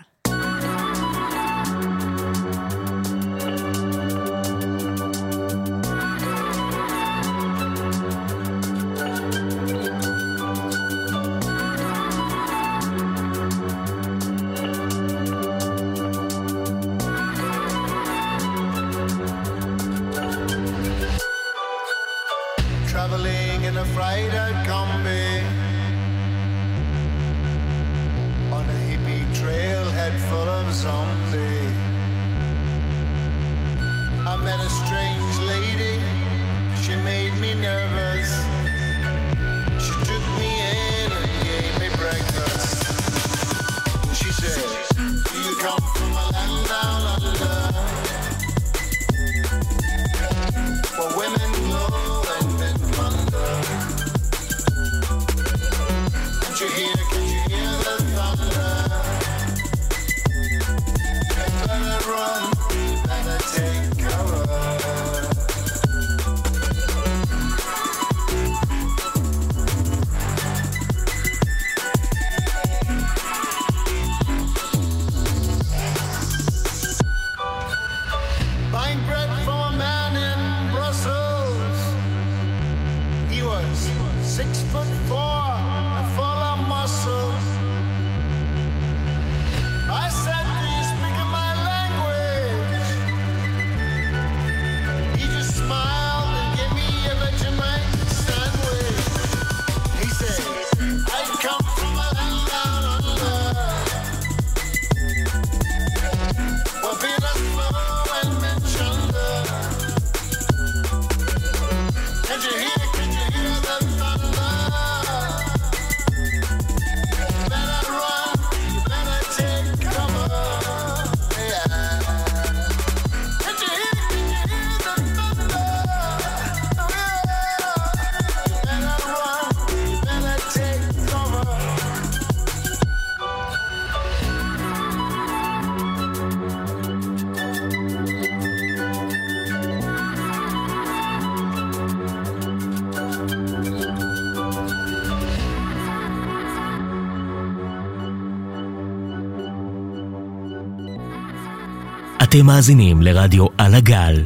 אתם 152.38 152.46
מאזינים 152.46 153.02
לרדיו 153.02 153.46
על 153.58 153.76
הגל, 153.76 154.24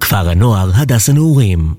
כפר 0.00 0.30
הנוער 0.30 0.70
הדס 0.74 1.08
הנעורים. 1.08 1.74